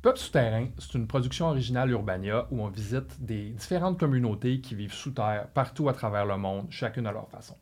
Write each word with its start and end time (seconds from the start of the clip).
Peuple 0.00 0.20
souterrain, 0.20 0.68
c'est 0.78 0.94
une 0.94 1.08
production 1.08 1.48
originale 1.48 1.90
Urbania 1.90 2.46
où 2.52 2.62
on 2.62 2.68
visite 2.68 3.20
des 3.20 3.50
différentes 3.50 3.98
communautés 3.98 4.60
qui 4.60 4.76
vivent 4.76 4.92
sous 4.92 5.10
terre 5.10 5.48
partout 5.48 5.88
à 5.88 5.92
travers 5.92 6.24
le 6.24 6.36
monde, 6.36 6.68
chacune 6.70 7.04
à 7.08 7.10
leur 7.10 7.28
façon. 7.28 7.56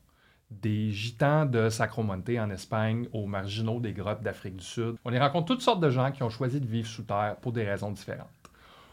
Des 0.50 0.90
gitans 0.92 1.46
de 1.46 1.70
Sacromonte 1.70 2.28
en 2.28 2.50
Espagne 2.50 3.08
aux 3.14 3.24
marginaux 3.24 3.80
des 3.80 3.94
grottes 3.94 4.22
d'Afrique 4.22 4.56
du 4.56 4.64
Sud. 4.64 4.96
On 5.06 5.14
y 5.14 5.18
rencontre 5.18 5.46
toutes 5.46 5.62
sortes 5.62 5.80
de 5.80 5.88
gens 5.88 6.12
qui 6.12 6.22
ont 6.22 6.28
choisi 6.28 6.60
de 6.60 6.66
vivre 6.66 6.86
sous 6.86 7.04
terre 7.04 7.36
pour 7.40 7.52
des 7.52 7.64
raisons 7.64 7.90
différentes. 7.90 8.28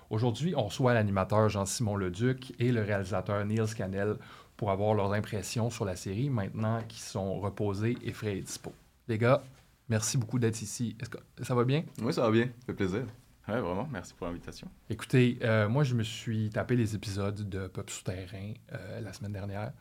Aujourd'hui, 0.09 0.53
on 0.55 0.63
reçoit 0.63 0.93
l'animateur 0.93 1.49
Jean-Simon 1.49 1.97
Leduc 1.97 2.53
et 2.59 2.71
le 2.71 2.81
réalisateur 2.81 3.43
Niels 3.43 3.75
Canel 3.75 4.15
pour 4.55 4.71
avoir 4.71 4.93
leurs 4.93 5.11
impressions 5.11 5.69
sur 5.69 5.83
la 5.83 5.97
série 5.97 6.29
maintenant 6.29 6.81
qu'ils 6.87 7.01
sont 7.01 7.41
reposés 7.41 7.97
et 8.05 8.13
frais 8.13 8.37
et 8.37 8.41
dispo. 8.41 8.71
Les 9.09 9.17
gars, 9.17 9.43
merci 9.89 10.17
beaucoup 10.17 10.39
d'être 10.39 10.61
ici. 10.61 10.95
Est-ce 11.01 11.09
que 11.09 11.17
ça 11.41 11.55
va 11.55 11.65
bien? 11.65 11.83
Oui, 12.01 12.13
ça 12.13 12.21
va 12.21 12.31
bien. 12.31 12.45
Ça 12.45 12.67
fait 12.67 12.73
plaisir. 12.73 13.03
Oui, 13.47 13.55
vraiment. 13.55 13.87
Merci 13.91 14.13
pour 14.13 14.27
l'invitation. 14.27 14.69
Écoutez, 14.89 15.37
euh, 15.41 15.67
moi, 15.67 15.83
je 15.83 15.95
me 15.95 16.03
suis 16.03 16.49
tapé 16.49 16.75
les 16.75 16.95
épisodes 16.95 17.49
de 17.49 17.67
Pop 17.67 17.89
Souterrain 17.89 18.53
euh, 18.71 19.01
la 19.01 19.11
semaine 19.11 19.33
dernière 19.33 19.73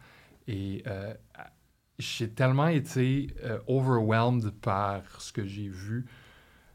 et 0.48 0.82
euh, 0.86 1.14
j'ai 1.98 2.28
tellement 2.30 2.66
été 2.66 3.28
euh, 3.44 3.60
overwhelmed 3.68 4.50
par 4.50 5.02
ce 5.20 5.32
que 5.32 5.46
j'ai 5.46 5.68
vu. 5.68 6.06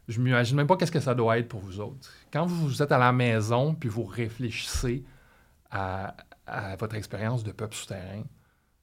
Je 0.08 0.20
m'imagine 0.20 0.56
même 0.56 0.66
pas 0.66 0.78
qu'est-ce 0.78 0.92
que 0.92 1.00
ça 1.00 1.14
doit 1.14 1.38
être 1.38 1.48
pour 1.48 1.60
vous 1.60 1.80
autres. 1.80 2.10
Quand 2.32 2.46
vous 2.46 2.82
êtes 2.82 2.92
à 2.92 2.98
la 2.98 3.12
maison 3.12 3.74
puis 3.74 3.90
vous 3.90 4.04
réfléchissez 4.04 5.04
à, 5.70 6.16
à 6.46 6.76
votre 6.76 6.94
expérience 6.94 7.44
de 7.44 7.52
Pop 7.52 7.74
Souterrain, 7.74 8.22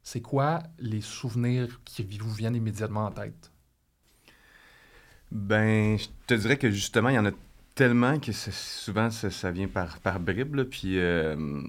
c'est 0.03 0.21
quoi 0.21 0.61
les 0.77 1.01
souvenirs 1.01 1.81
qui 1.83 2.03
vous 2.19 2.31
viennent 2.31 2.55
immédiatement 2.55 3.05
en 3.05 3.11
tête? 3.11 3.51
Ben, 5.31 5.97
je 5.97 6.07
te 6.27 6.35
dirais 6.35 6.57
que 6.57 6.69
justement, 6.69 7.09
il 7.09 7.15
y 7.15 7.19
en 7.19 7.25
a 7.25 7.31
tellement 7.75 8.19
que 8.19 8.31
souvent 8.31 9.11
ça, 9.11 9.51
vient 9.51 9.67
par, 9.67 9.99
par 9.99 10.19
bribes. 10.19 10.63
Puis 10.63 10.97
euh, 10.97 11.61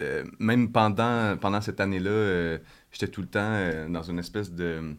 euh, 0.00 0.24
même 0.38 0.72
pendant, 0.72 1.36
pendant 1.36 1.60
cette 1.60 1.80
année-là, 1.80 2.10
euh, 2.10 2.58
j'étais 2.90 3.08
tout 3.08 3.20
le 3.20 3.28
temps 3.28 3.88
dans 3.88 4.02
une 4.02 4.18
espèce 4.18 4.50
de, 4.50 4.94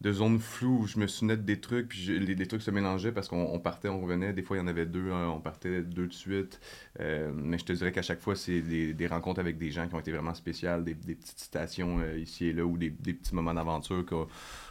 de 0.00 0.12
zone 0.12 0.40
floue 0.40 0.80
où 0.82 0.86
je 0.86 0.98
me 0.98 1.06
souvenais 1.06 1.36
de 1.36 1.42
des 1.42 1.60
trucs, 1.60 1.88
puis 1.88 2.18
les, 2.18 2.34
les 2.34 2.46
trucs 2.46 2.62
se 2.62 2.70
mélangeaient 2.70 3.12
parce 3.12 3.28
qu'on 3.28 3.44
on 3.44 3.58
partait, 3.60 3.88
on 3.88 4.00
revenait. 4.00 4.32
Des 4.32 4.42
fois, 4.42 4.56
il 4.56 4.60
y 4.60 4.62
en 4.62 4.66
avait 4.68 4.86
deux, 4.86 5.10
on 5.12 5.40
partait 5.40 5.82
deux 5.82 6.06
de 6.06 6.14
suite. 6.14 6.58
Mais 6.98 7.58
je 7.58 7.64
te 7.64 7.72
dirais 7.74 7.92
qu'à 7.92 8.02
chaque 8.02 8.20
fois, 8.20 8.36
c'est 8.36 8.62
des, 8.62 8.94
des 8.94 9.06
rencontres 9.06 9.40
avec 9.40 9.58
des 9.58 9.70
gens 9.70 9.86
qui 9.86 9.94
ont 9.94 10.00
été 10.00 10.12
vraiment 10.12 10.34
spéciales, 10.34 10.82
des, 10.82 10.94
des 10.94 11.14
petites 11.14 11.38
citations 11.38 12.00
ici 12.14 12.46
et 12.46 12.52
là, 12.54 12.64
ou 12.64 12.78
des, 12.78 12.90
des 12.90 13.12
petits 13.12 13.34
moments 13.34 13.54
d'aventure 13.54 14.04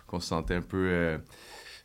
qu'on 0.07 0.19
se 0.19 0.27
sentait 0.27 0.55
un 0.55 0.61
peu. 0.61 1.19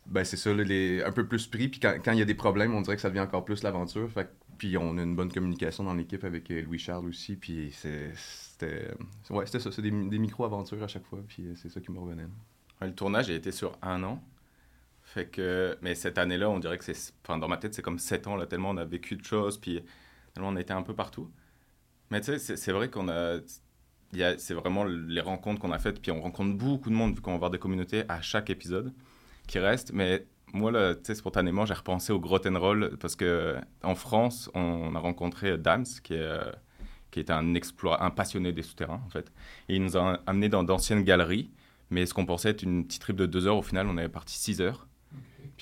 Ben 0.07 0.23
c'est 0.23 0.37
ça, 0.37 0.53
là, 0.53 0.63
un 1.07 1.11
peu 1.11 1.27
plus 1.27 1.47
pris. 1.47 1.67
Puis 1.69 1.79
quand 1.79 1.95
quand 2.03 2.11
il 2.11 2.19
y 2.19 2.21
a 2.21 2.25
des 2.25 2.35
problèmes, 2.35 2.73
on 2.73 2.81
dirait 2.81 2.95
que 2.95 3.01
ça 3.01 3.09
devient 3.09 3.21
encore 3.21 3.45
plus 3.45 3.63
l'aventure. 3.63 4.09
Puis 4.57 4.77
on 4.77 4.97
a 4.97 5.03
une 5.03 5.15
bonne 5.15 5.31
communication 5.31 5.83
dans 5.83 5.93
l'équipe 5.93 6.23
avec 6.23 6.51
euh, 6.51 6.61
Louis-Charles 6.61 7.07
aussi. 7.07 7.35
Puis 7.35 7.71
c'était 7.73 8.93
ouais, 9.29 9.45
ça, 9.45 9.59
c'est 9.59 9.81
des, 9.81 9.91
micro-aventures 9.91 10.83
à 10.83 10.87
chaque 10.87 11.05
fois. 11.05 11.19
Puis 11.27 11.47
euh, 11.47 11.55
c'est 11.55 11.69
ça 11.69 11.81
qui 11.81 11.91
me 11.91 11.99
revenait. 11.99 12.27
Le 12.81 12.93
tournage 12.93 13.29
a 13.29 13.33
été 13.33 13.51
sur 13.51 13.77
un 13.81 14.03
an. 14.03 14.23
Fait 15.03 15.25
que, 15.27 15.77
mais 15.81 15.95
cette 15.95 16.17
année-là, 16.17 16.49
on 16.49 16.59
dirait 16.59 16.77
que 16.77 16.85
c'est. 16.85 17.13
Enfin, 17.23 17.37
dans 17.37 17.47
ma 17.47 17.57
tête, 17.57 17.73
c'est 17.73 17.81
comme 17.81 17.99
sept 17.99 18.27
ans, 18.27 18.35
là, 18.35 18.45
tellement 18.45 18.69
on 18.69 18.77
a 18.77 18.85
vécu 18.85 19.15
de 19.15 19.23
choses, 19.25 19.57
puis 19.57 19.81
tellement 20.33 20.49
on 20.49 20.55
a 20.55 20.61
été 20.61 20.73
un 20.73 20.83
peu 20.83 20.93
partout. 20.95 21.29
Mais 22.11 22.21
tu 22.21 22.37
sais, 22.37 22.55
c'est- 22.55 22.71
vrai 22.71 22.89
qu'on 22.89 23.09
a- 23.09 23.39
C'est 24.37 24.53
vraiment 24.53 24.83
les 24.83 25.21
rencontres 25.21 25.61
qu'on 25.61 25.71
a 25.71 25.79
faites, 25.79 26.01
puis 26.01 26.11
on 26.11 26.21
rencontre 26.21 26.57
beaucoup 26.57 26.89
de 26.89 26.95
monde, 26.95 27.15
vu 27.15 27.21
qu'on 27.21 27.31
va 27.33 27.37
voir 27.37 27.49
des 27.51 27.59
communautés 27.59 28.03
à 28.09 28.21
chaque 28.21 28.49
épisode 28.49 28.93
qui 29.51 29.59
restent. 29.59 29.91
Mais 29.93 30.25
moi, 30.53 30.71
là, 30.71 30.95
spontanément, 31.13 31.65
j'ai 31.65 31.73
repensé 31.73 32.13
au 32.13 32.19
Grottenroll, 32.19 32.97
parce 32.99 33.15
que 33.15 33.57
en 33.83 33.95
France, 33.95 34.49
on 34.55 34.95
a 34.95 34.99
rencontré 34.99 35.57
Dams, 35.57 35.85
qui 36.03 36.13
est. 36.13 36.21
euh, 36.21 36.51
qui 37.11 37.19
est 37.19 37.29
un, 37.29 37.55
explorat, 37.55 38.01
un 38.05 38.09
passionné 38.09 38.53
des 38.53 38.61
souterrains, 38.61 39.01
en 39.05 39.09
fait. 39.09 39.33
Et 39.67 39.75
il 39.75 39.83
nous 39.83 39.97
a 39.97 40.21
amenés 40.25 40.47
dans 40.47 40.63
d'anciennes 40.63 41.03
galeries, 41.03 41.51
mais 41.89 42.05
ce 42.05 42.13
qu'on 42.13 42.25
pensait 42.25 42.51
être 42.51 42.63
une 42.63 42.85
petite 42.85 43.01
trip 43.01 43.17
de 43.17 43.25
deux 43.25 43.47
heures, 43.47 43.57
au 43.57 43.61
final, 43.61 43.87
on 43.87 43.97
avait 43.97 44.07
parti 44.07 44.35
six 44.37 44.61
heures. 44.61 44.87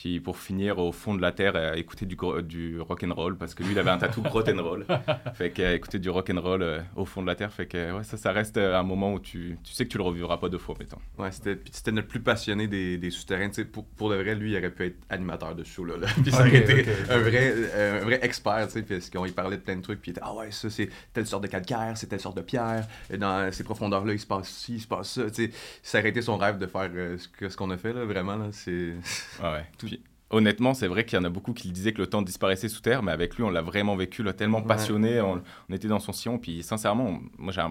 Puis 0.01 0.21
pour 0.21 0.37
finir 0.37 0.79
au 0.79 0.93
fond 0.93 1.13
de 1.13 1.21
la 1.21 1.33
terre, 1.33 1.57
à 1.57 1.75
écouter 1.75 2.05
du, 2.05 2.15
du 2.43 2.79
rock 2.79 3.03
and 3.03 3.13
roll, 3.13 3.35
parce 3.37 3.53
que 3.53 3.63
lui, 3.63 3.73
il 3.73 3.79
avait 3.79 3.89
un 3.89 3.97
tatou 3.97 4.23
roll. 4.23 4.85
fait 5.33 5.51
qu'à 5.51 5.73
écouter 5.73 5.99
du 5.99 6.09
rock 6.09 6.29
and 6.29 6.39
roll 6.39 6.61
euh, 6.61 6.79
au 6.95 7.03
fond 7.03 7.21
de 7.21 7.27
la 7.27 7.35
terre, 7.35 7.51
fait 7.51 7.65
que 7.65 7.91
ouais, 7.97 8.03
ça, 8.05 8.15
ça 8.15 8.31
reste 8.31 8.55
euh, 8.55 8.79
un 8.79 8.83
moment 8.83 9.11
où 9.11 9.19
tu, 9.19 9.57
tu 9.61 9.73
sais 9.73 9.83
que 9.83 9.89
tu 9.91 9.97
le 9.97 10.05
revivras 10.05 10.37
pas 10.37 10.47
deux 10.47 10.57
fois, 10.57 10.73
mettons. 10.79 10.99
Ouais, 11.17 11.33
c'était, 11.33 11.59
c'était 11.69 11.91
notre 11.91 12.07
plus 12.07 12.21
passionné 12.21 12.67
des, 12.69 12.97
des 12.97 13.09
souterrains. 13.11 13.49
Tu 13.49 13.55
sais, 13.55 13.65
pour, 13.65 13.83
pour 13.87 14.09
de 14.09 14.15
vrai, 14.15 14.35
lui, 14.35 14.53
il 14.53 14.57
aurait 14.57 14.71
pu 14.71 14.85
être 14.85 14.95
animateur 15.09 15.53
de 15.53 15.65
ce 15.65 15.69
show-là. 15.73 15.97
là. 15.97 16.07
Puis 16.23 16.31
ça 16.31 16.39
aurait 16.47 16.55
été 16.55 16.79
ok, 16.79 16.87
ok. 16.87 17.09
un, 17.11 17.17
vrai, 17.19 17.53
euh, 17.55 18.01
un 18.01 18.05
vrai 18.05 18.19
expert, 18.21 18.67
tu 18.67 18.73
sais, 18.75 18.81
parce 18.83 19.09
qu'on 19.09 19.25
y 19.25 19.31
parlait 19.33 19.57
de 19.57 19.61
plein 19.63 19.75
de 19.75 19.81
trucs. 19.81 19.99
Puis 20.01 20.11
il 20.11 20.13
était, 20.13 20.21
ah 20.23 20.33
ouais, 20.33 20.49
ça, 20.51 20.69
c'est 20.69 20.87
telle 21.11 21.27
sorte 21.27 21.43
de 21.43 21.49
calcaire, 21.49 21.91
c'est 21.97 22.07
telle 22.07 22.21
sorte 22.21 22.37
de 22.37 22.41
pierre. 22.41 22.87
Et 23.11 23.17
Dans 23.17 23.51
ces 23.51 23.65
profondeurs-là, 23.65 24.13
il 24.13 24.19
se 24.19 24.27
passe 24.27 24.47
ci, 24.47 24.75
il 24.75 24.79
se 24.81 24.87
passe 24.87 25.11
ça. 25.11 25.29
Tu 25.29 25.47
sais, 25.47 25.51
ça 25.83 25.99
aurait 25.99 26.07
été 26.09 26.21
son 26.21 26.37
rêve 26.37 26.57
de 26.57 26.67
faire 26.67 26.89
euh, 26.95 27.17
ce, 27.17 27.27
que- 27.27 27.49
ce 27.49 27.57
qu'on 27.57 27.69
a 27.71 27.75
fait, 27.77 27.91
là, 27.91 28.05
vraiment. 28.05 28.37
Là, 28.37 28.45
c'est... 28.53 28.93
Ouais, 29.41 29.51
ouais. 29.51 29.65
Honnêtement, 30.31 30.73
c'est 30.75 30.87
vrai 30.87 31.05
qu'il 31.05 31.17
y 31.17 31.21
en 31.21 31.25
a 31.25 31.29
beaucoup 31.29 31.53
qui 31.53 31.71
disaient 31.71 31.91
que 31.93 31.97
le 32.01 32.07
temps 32.07 32.21
disparaissait 32.21 32.69
sous 32.69 32.81
terre, 32.81 33.01
mais 33.01 33.11
avec 33.11 33.35
lui, 33.35 33.43
on 33.43 33.49
l'a 33.49 33.61
vraiment 33.63 33.95
vécu, 33.95 34.21
là, 34.23 34.31
tellement 34.33 34.59
Ouais. 34.59 34.67
passionné. 34.67 35.21
On, 35.21 35.41
on 35.69 35.73
était 35.73 35.87
dans 35.87 35.99
son 35.99 36.13
sillon, 36.13 36.37
puis 36.37 36.61
sincèrement, 36.61 37.07
on- 37.07 37.21
moi, 37.37 37.51
j'ai 37.51 37.61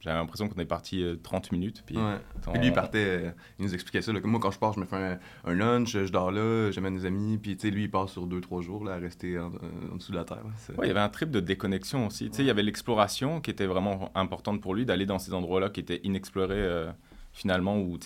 j'avais 0.00 0.18
l'impression 0.18 0.48
qu'on 0.48 0.60
est 0.60 0.64
parti 0.66 1.02
euh, 1.02 1.16
30 1.20 1.50
minutes. 1.50 1.82
Puis, 1.84 1.96
Ouais. 1.96 2.02
on- 2.46 2.52
Puis 2.52 2.60
lui, 2.60 2.66
il 2.68 2.72
partait, 2.72 2.98
euh, 3.26 3.30
il 3.58 3.64
nous 3.64 3.74
expliquait 3.74 4.02
ça. 4.02 4.12
là, 4.12 4.20
que 4.20 4.26
moi, 4.28 4.38
quand 4.38 4.52
je 4.52 4.58
pars, 4.58 4.72
je 4.72 4.78
me 4.78 4.84
fais 4.84 4.94
un, 4.96 5.18
un 5.44 5.54
lunch, 5.54 5.90
je 5.92 6.12
dors 6.12 6.30
là, 6.30 6.70
j'amène 6.70 6.96
des 6.96 7.06
amis. 7.06 7.38
Puis, 7.38 7.56
lui, 7.70 7.84
il 7.84 7.90
passe 7.90 8.12
sur 8.12 8.26
2-3 8.26 8.62
jours 8.62 8.84
là, 8.84 8.92
à 8.94 8.96
rester 8.98 9.36
en, 9.38 9.46
euh, 9.52 9.92
en 9.92 9.96
dessous 9.96 10.12
de 10.12 10.16
la 10.16 10.24
terre. 10.24 10.44
Ouais, 10.78 10.84
il 10.84 10.88
y 10.88 10.90
avait 10.90 11.00
un 11.00 11.08
trip 11.08 11.30
de 11.32 11.40
déconnexion 11.40 12.06
aussi. 12.06 12.30
Tu 12.30 12.36
sais, 12.36 12.42
il 12.44 12.46
y 12.46 12.50
avait 12.50 12.62
l'exploration 12.62 13.40
qui 13.40 13.50
était 13.50 13.66
vraiment 13.66 14.12
importante 14.14 14.60
pour 14.60 14.74
lui, 14.74 14.84
d'aller 14.84 15.06
dans 15.06 15.18
ces 15.18 15.34
endroits-là 15.34 15.70
qui 15.70 15.80
étaient 15.80 16.00
inexplorés 16.04 16.54
euh, 16.54 16.92
finalement 17.32 17.76
ou 17.80 17.98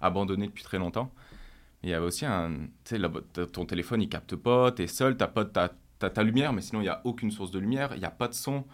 abandonnés 0.00 0.46
depuis 0.48 0.64
très 0.64 0.78
longtemps. 0.78 1.12
Il 1.86 1.90
y 1.90 1.94
avait 1.94 2.04
aussi 2.06 2.26
un. 2.26 2.50
Tu 2.84 2.96
sais, 2.96 3.46
ton 3.52 3.64
téléphone 3.64 4.02
il 4.02 4.08
capte 4.08 4.34
pas, 4.36 4.72
t'es 4.72 4.86
seul, 4.88 5.16
t'as 5.16 5.28
pas 5.28 5.44
ta, 5.44 5.70
t'as 5.98 6.10
ta 6.10 6.22
lumière, 6.22 6.52
mais 6.52 6.60
sinon 6.60 6.80
il 6.80 6.84
n'y 6.84 6.88
a 6.90 7.00
aucune 7.04 7.30
source 7.30 7.50
de 7.50 7.58
lumière, 7.58 7.90
il 7.94 8.00
n'y 8.00 8.04
a 8.04 8.10
pas 8.10 8.28
de 8.28 8.34
son. 8.34 8.64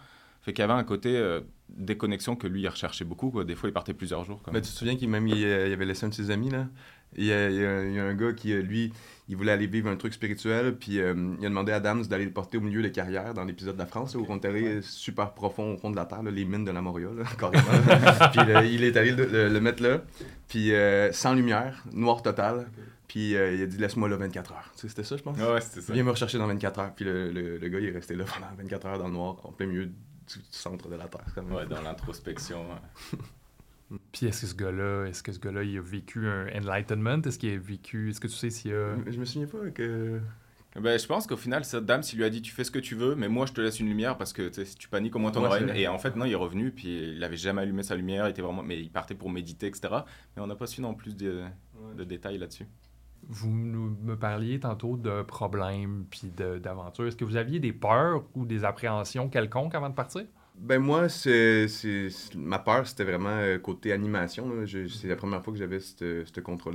Fait 0.41 0.51
qu'il 0.51 0.61
y 0.61 0.65
avait 0.65 0.73
un 0.73 0.83
côté 0.83 1.15
euh, 1.15 1.39
déconnexion 1.69 2.35
que 2.35 2.47
lui 2.47 2.61
il 2.63 2.67
recherchait 2.67 3.05
beaucoup. 3.05 3.29
Quoi. 3.29 3.45
Des 3.45 3.55
fois 3.55 3.69
il 3.69 3.71
partait 3.73 3.93
plusieurs 3.93 4.25
jours. 4.25 4.41
Quand 4.43 4.51
Mais 4.51 4.61
tu 4.61 4.69
te 4.71 4.75
souviens 4.75 4.97
qu'il 4.97 5.09
même 5.09 5.27
il, 5.27 5.45
euh, 5.45 5.67
il 5.67 5.73
avait 5.73 5.85
laissé 5.85 6.05
un 6.05 6.09
de 6.09 6.13
ses 6.13 6.31
amis 6.31 6.49
là? 6.49 6.67
Il 7.15 7.25
y, 7.25 7.31
a, 7.31 7.47
il 7.51 7.55
y 7.55 7.63
a- 7.63 7.83
il 7.85 7.93
y 7.93 7.99
a 7.99 8.03
un 8.05 8.15
gars 8.15 8.33
qui, 8.33 8.51
euh, 8.53 8.61
lui, 8.63 8.91
il 9.29 9.37
voulait 9.37 9.51
aller 9.51 9.67
vivre 9.67 9.87
un 9.87 9.95
truc 9.95 10.13
spirituel, 10.15 10.75
puis 10.75 10.99
euh, 10.99 11.13
il 11.39 11.45
a 11.45 11.49
demandé 11.49 11.71
à 11.71 11.75
Adams 11.75 12.03
d'aller 12.07 12.25
le 12.25 12.31
porter 12.31 12.57
au 12.57 12.61
milieu 12.61 12.81
des 12.81 12.91
carrières 12.91 13.35
dans 13.35 13.43
l'épisode 13.45 13.75
de 13.75 13.79
la 13.79 13.85
France, 13.85 14.15
où 14.15 14.25
on 14.27 14.39
est 14.39 14.45
allé 14.45 14.81
super 14.81 15.33
profond 15.35 15.75
au 15.75 15.77
fond 15.77 15.91
de 15.91 15.95
la 15.95 16.05
terre, 16.05 16.23
là, 16.23 16.31
les 16.31 16.43
mines 16.43 16.65
de 16.65 16.71
la 16.71 16.81
Moria, 16.81 17.09
là, 17.15 17.23
carrément. 17.39 18.29
puis 18.31 18.51
là, 18.51 18.65
il 18.65 18.83
est 18.83 18.97
allé 18.97 19.11
le, 19.11 19.25
le- 19.27 19.47
le 19.49 19.61
mettre 19.61 19.83
là, 19.83 20.01
puis 20.47 20.73
euh, 20.73 21.11
sans 21.11 21.35
lumière, 21.35 21.83
noir 21.93 22.23
total, 22.23 22.65
puis 23.13 23.35
euh, 23.35 23.53
il 23.53 23.61
a 23.61 23.67
dit 23.67 23.77
laisse-moi 23.77 24.09
là 24.09 24.17
24 24.17 24.53
heures. 24.53 24.71
Tu 24.73 24.81
sais, 24.81 24.87
C'était 24.89 25.03
ça, 25.03 25.17
je 25.17 25.21
pense. 25.21 25.37
Ouais, 25.37 25.61
c'était 25.61 25.81
ça. 25.81 25.93
Viens 25.93 26.03
me 26.03 26.09
rechercher 26.09 26.39
dans 26.39 26.47
24 26.47 26.79
heures. 26.79 26.95
Puis 26.95 27.05
le, 27.05 27.31
le- 27.31 27.57
le 27.59 27.69
gars, 27.69 27.79
il 27.79 27.85
est 27.85 27.91
resté 27.91 28.15
là 28.15 28.25
pendant 28.25 28.47
24 28.57 28.87
heures 28.87 28.97
dans 28.97 29.05
le 29.07 29.13
noir, 29.13 29.35
en 29.45 29.51
plein 29.51 29.67
milieu 29.67 29.85
du, 29.85 29.93
du 29.93 30.41
centre 30.49 30.89
de 30.89 30.95
la 30.95 31.07
Terre. 31.07 31.23
quand 31.35 31.43
même. 31.43 31.53
Ouais, 31.53 31.67
dans 31.67 31.83
l'introspection. 31.83 32.65
ouais. 32.71 33.19
Puis 34.11 34.25
est-ce 34.25 34.41
que 34.41 34.47
ce 34.47 34.55
gars-là, 34.55 35.05
est-ce 35.05 35.21
que 35.21 35.31
ce 35.31 35.37
gars-là, 35.37 35.61
il 35.61 35.77
a 35.77 35.81
vécu 35.81 36.27
un 36.27 36.47
enlightenment? 36.57 37.21
Est-ce 37.23 37.37
qu'il 37.37 37.53
a 37.53 37.57
vécu... 37.59 38.09
Est-ce 38.09 38.19
que 38.19 38.25
tu 38.25 38.33
sais 38.33 38.49
s'il 38.49 38.73
a... 38.73 38.95
Je 39.05 39.19
me 39.19 39.25
souviens 39.25 39.45
pas 39.47 39.69
que... 39.69 40.19
Ben, 40.81 40.97
je 40.97 41.05
pense 41.05 41.27
qu'au 41.27 41.37
final, 41.37 41.63
cette 41.63 41.85
dame, 41.85 42.01
s'il 42.01 42.17
lui 42.17 42.25
a 42.25 42.31
dit 42.31 42.41
tu 42.41 42.51
fais 42.51 42.63
ce 42.63 42.71
que 42.71 42.79
tu 42.79 42.95
veux, 42.95 43.13
mais 43.13 43.27
moi 43.27 43.45
je 43.45 43.53
te 43.53 43.61
laisse 43.61 43.79
une 43.79 43.87
lumière 43.89 44.17
parce 44.17 44.33
que 44.33 44.51
si 44.65 44.75
tu 44.75 44.89
paniques, 44.89 45.15
au 45.15 45.19
moins 45.19 45.29
t'en 45.29 45.45
auras 45.45 45.59
une. 45.61 45.69
Et 45.69 45.87
en 45.87 45.99
fait, 45.99 46.15
non, 46.15 46.25
il 46.25 46.31
est 46.31 46.35
revenu, 46.35 46.71
puis 46.71 47.13
il 47.15 47.23
avait 47.23 47.37
jamais 47.37 47.61
allumé 47.61 47.83
sa 47.83 47.95
lumière, 47.95 48.25
il 48.27 48.31
était 48.31 48.41
vraiment, 48.41 48.63
mais 48.63 48.79
il 48.81 48.89
partait 48.89 49.13
pour 49.13 49.29
méditer, 49.29 49.67
etc. 49.67 49.93
Mais 50.35 50.41
on 50.41 50.47
n'a 50.47 50.55
pas 50.55 50.65
su 50.65 50.81
non 50.81 50.95
plus 50.95 51.15
de, 51.15 51.43
de 51.95 52.03
détails 52.03 52.39
là-dessus. 52.39 52.65
Vous 53.29 53.49
me 53.49 54.15
parliez 54.15 54.59
tantôt 54.59 54.97
de 54.97 55.21
problèmes 55.21 56.05
puis 56.09 56.31
d'aventures. 56.35 57.07
Est-ce 57.07 57.15
que 57.15 57.25
vous 57.25 57.35
aviez 57.37 57.59
des 57.59 57.73
peurs 57.73 58.23
ou 58.35 58.45
des 58.45 58.65
appréhensions 58.65 59.29
quelconques 59.29 59.75
avant 59.75 59.89
de 59.89 59.95
partir? 59.95 60.23
Ben 60.55 60.79
moi, 60.79 61.09
c'est, 61.09 61.67
ma 62.35 62.59
peur, 62.59 62.85
c'était 62.87 63.05
vraiment 63.05 63.29
euh, 63.29 63.57
côté 63.57 63.91
animation. 63.91 64.65
c'est 64.67 65.07
la 65.07 65.15
première 65.15 65.43
fois 65.43 65.51
que 65.51 65.59
j'avais 65.59 65.79
ce 65.79 66.23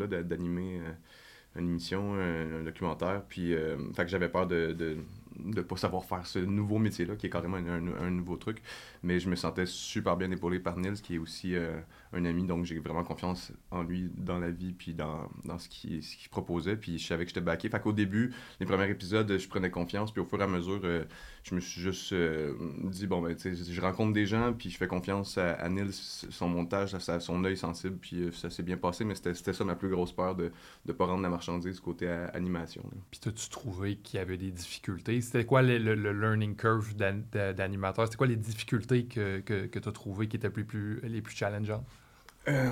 de- 0.09 0.23
d'animer 0.23 0.81
euh, 0.81 1.61
une 1.61 1.69
émission, 1.69 2.15
un, 2.15 2.65
documentaire. 2.65 3.23
Puis, 3.29 3.55
euh, 3.55 3.77
fait 3.95 4.05
que 4.05 4.11
j'avais 4.11 4.29
peur 4.29 4.47
de 4.49 4.99
de 5.39 5.63
pas 5.63 5.77
savoir 5.77 6.05
faire 6.05 6.27
ce 6.27 6.39
nouveau 6.39 6.79
métier-là, 6.79 7.17
qui 7.17 7.27
est 7.27 7.31
carrément 7.31 7.57
un, 7.59 7.87
un- 7.89 8.11
nouveau 8.11 8.37
truc. 8.37 8.63
Mais 9.03 9.21
je 9.21 9.29
me 9.29 9.37
sentais 9.37 9.67
super 9.67 10.17
bien 10.17 10.31
épaulé 10.31 10.59
par 10.61 10.77
Nils, 10.79 11.01
qui 11.01 11.15
est 11.17 11.19
aussi 11.19 11.55
euh, 11.55 11.81
un 12.13 12.25
ami. 12.25 12.45
Donc, 12.45 12.65
j'ai 12.65 12.79
vraiment 12.79 13.05
confiance 13.05 13.53
en 13.71 13.83
lui 13.83 14.11
dans 14.17 14.39
la 14.39 14.51
vie, 14.51 14.73
puis 14.73 14.95
dans, 14.95 15.29
dans 15.45 15.59
ce 15.59 15.69
qu'il 15.69 16.03
ce 16.03 16.17
qu'il 16.17 16.29
proposait. 16.31 16.77
Puis, 16.77 16.99
je 16.99 17.07
savais 17.07 17.25
que 17.25 17.31
j'étais 17.31 17.41
backé. 17.41 17.69
Fait 17.69 17.81
qu'au 17.81 17.93
début, 17.93 18.33
les 18.61 18.67
premiers 18.67 18.91
épisodes, 18.91 19.39
je 19.39 19.49
prenais 19.49 19.71
confiance. 19.71 20.13
Puis, 20.13 20.21
au 20.21 20.25
fur 20.27 20.41
et 20.41 20.45
à 20.45 20.47
mesure, 20.49 20.81
euh, 20.85 21.05
je 21.49 21.55
me 21.55 21.61
suis 21.61 21.81
juste 21.81 22.13
euh, 22.13 22.55
dit, 22.85 23.07
bon, 23.07 23.23
ben, 23.23 23.35
tu 23.35 23.55
sais, 23.55 23.73
je 23.73 23.81
rencontre 23.81 24.13
des 24.13 24.27
gens, 24.27 24.53
puis 24.53 24.71
je 24.71 24.77
fais 24.77 24.87
confiance 24.87 25.39
à, 25.39 25.53
à 25.55 25.69
Nils, 25.69 25.93
son 25.93 26.49
montage, 26.49 26.97
son 26.99 27.45
œil 27.45 27.57
sensible, 27.57 27.97
puis 27.97 28.23
euh, 28.23 28.33
ça 28.33 28.51
s'est 28.51 28.63
bien 28.63 28.77
passé, 28.77 29.05
mais 29.05 29.15
c'était 29.15 29.53
ça 29.53 29.65
ma 29.65 29.75
plus 29.75 29.89
grosse 29.89 30.13
peur, 30.13 30.35
de 30.35 30.51
ne 30.87 30.93
pas 30.93 31.07
rendre 31.07 31.23
la 31.23 31.31
marchandise 31.31 31.81
côté 31.81 32.09
animation. 32.09 32.83
là. 32.85 32.99
Puis 33.11 33.21
t'as-tu 33.21 33.49
trouvé 33.49 33.97
qu'il 33.97 34.19
y 34.19 34.21
avait 34.21 34.37
des 34.37 34.51
difficultés? 34.51 35.21
C'était 35.21 35.45
quoi 35.45 35.63
le, 35.63 35.79
le- 35.79 35.95
le 35.95 36.13
learning 36.13 36.57
curve 36.57 36.95
d'an- 36.95 37.23
d'a- 37.33 37.53
d'animateur? 37.53 38.05
C'était 38.07 38.17
quoi 38.17 38.27
les 38.27 38.37
difficultés 38.37 39.07
que, 39.07 39.41
que, 39.41 39.67
que 39.67 39.79
tu 39.79 39.89
as 39.89 39.93
trouvées 39.93 40.29
qui 40.29 40.37
étaient 40.37 40.51
plus, 40.51 40.65
plus, 40.65 41.01
les 41.03 41.23
plus 41.23 41.35
challengeantes? 41.35 41.87
Euh, 42.49 42.71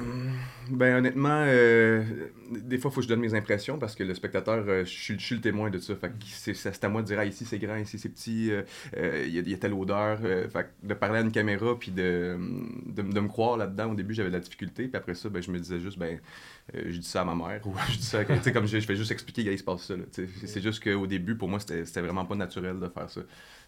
ben 0.70 0.96
honnêtement, 0.96 1.44
euh, 1.46 2.02
des 2.50 2.78
fois, 2.78 2.90
il 2.90 2.94
faut 2.94 3.00
que 3.00 3.04
je 3.04 3.08
donne 3.08 3.20
mes 3.20 3.34
impressions 3.34 3.78
parce 3.78 3.94
que 3.94 4.02
le 4.02 4.14
spectateur, 4.14 4.64
euh, 4.66 4.84
je 4.84 5.14
suis 5.18 5.34
le 5.34 5.40
témoin 5.40 5.70
de 5.70 5.78
ça. 5.78 5.94
Fait 5.94 6.10
c'est 6.54 6.84
à 6.84 6.88
moi 6.88 7.02
de 7.02 7.06
dire, 7.06 7.18
ah, 7.18 7.24
ici 7.26 7.44
c'est 7.44 7.58
grand, 7.58 7.76
ici 7.76 7.98
c'est 7.98 8.08
petit, 8.08 8.50
il 8.96 9.28
y, 9.28 9.54
a- 9.54 9.58
telle 9.58 9.74
odeur. 9.74 10.18
fait 10.18 10.70
de 10.82 10.94
parler 10.94 11.18
à 11.18 11.22
une 11.22 11.30
caméra 11.32 11.78
puis 11.78 11.90
de, 11.90 12.36
de, 12.86 13.02
me 13.02 13.28
croire 13.28 13.56
là-dedans, 13.56 13.92
au 13.92 13.94
début 13.94 14.14
j'avais 14.14 14.30
de 14.30 14.34
la 14.34 14.40
difficulté. 14.40 14.88
Puis 14.88 14.96
après 14.96 15.14
ça, 15.14 15.28
ben, 15.28 15.42
je 15.42 15.50
me 15.50 15.58
disais 15.58 15.78
juste, 15.78 15.98
ben, 15.98 16.18
je 16.74 16.96
dis 16.98 17.06
ça 17.06 17.20
à 17.20 17.24
ma 17.24 17.34
mère 17.34 17.60
ou 17.66 17.74
je 17.90 17.96
dis 17.98 18.02
ça, 18.02 18.24
tu 18.24 18.34
sais, 18.42 18.52
comme 18.52 18.66
je, 18.66 18.80
je 18.80 18.86
fais 18.86 18.96
juste 18.96 19.12
expliquer 19.12 19.44
qu'il 19.44 19.58
se 19.58 19.64
passe 19.64 19.82
ça. 19.82 19.94
C'est- 20.12 20.60
juste 20.60 20.82
qu'au 20.82 21.06
début, 21.06 21.36
pour 21.36 21.48
moi, 21.48 21.60
c'était 21.60 22.00
vraiment 22.00 22.24
pas 22.24 22.34
naturel 22.34 22.80
de 22.80 22.88
faire 22.88 23.10
ça. 23.10 23.20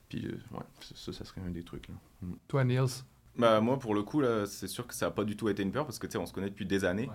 Puis 0.09 0.27
ouais, 0.53 0.61
ça, 0.95 1.13
ça 1.13 1.25
serait 1.25 1.43
un 1.47 1.51
des 1.51 1.63
trucs. 1.63 1.89
Mm. 2.23 2.33
Toi, 2.49 2.65
Niels? 2.65 3.05
Bah, 3.39 3.61
moi, 3.61 3.79
pour 3.79 3.95
le 3.95 4.03
coup, 4.03 4.21
là, 4.21 4.47
c'est 4.47 4.67
sûr 4.67 4.87
que 4.87 4.95
ça 4.95 5.07
n'a 5.07 5.11
pas 5.13 5.25
du 5.25 5.37
tout 5.37 5.49
été 5.49 5.63
une 5.63 5.73
peur 5.73 5.87
parce 5.87 5.99
que 5.99 6.07
tu 6.07 6.13
sais, 6.13 6.19
on 6.19 6.27
se 6.27 6.33
connaît 6.33 6.51
depuis 6.51 6.67
des 6.67 6.85
années. 6.85 7.09
Ouais. 7.09 7.15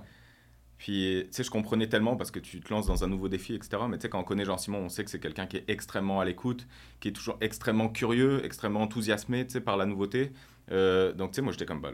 Puis, 0.78 1.24
tu 1.26 1.28
sais, 1.32 1.44
je 1.44 1.52
comprenais 1.52 1.88
tellement 1.88 2.16
parce 2.16 2.32
que 2.32 2.40
tu 2.40 2.60
te 2.60 2.74
lances 2.74 2.88
dans 2.88 3.04
un 3.04 3.08
nouveau 3.08 3.30
défi, 3.30 3.56
etc. 3.56 3.84
Mais 3.88 3.98
tu 3.98 4.02
sais, 4.02 4.10
quand 4.10 4.20
on 4.20 4.24
connaît 4.24 4.46
Jean-Simon, 4.46 4.80
on 4.80 4.90
sait 4.90 5.04
que 5.04 5.10
c'est 5.10 5.20
quelqu'un 5.20 5.46
qui 5.46 5.58
est 5.58 5.66
extrêmement 5.70 6.20
à 6.20 6.26
l'écoute, 6.26 6.68
qui 7.00 7.10
est 7.10 7.12
toujours 7.14 7.38
extrêmement 7.42 7.90
curieux, 7.90 8.44
extrêmement 8.44 8.82
enthousiasmé, 8.82 9.46
tu 9.46 9.54
sais, 9.54 9.62
par 9.62 9.78
la 9.78 9.86
nouveauté. 9.86 10.34
Euh, 10.72 11.14
donc, 11.14 11.32
tu 11.32 11.36
sais, 11.36 11.42
moi, 11.42 11.54
j'étais 11.54 11.66
comme, 11.66 11.80
bah, 11.80 11.92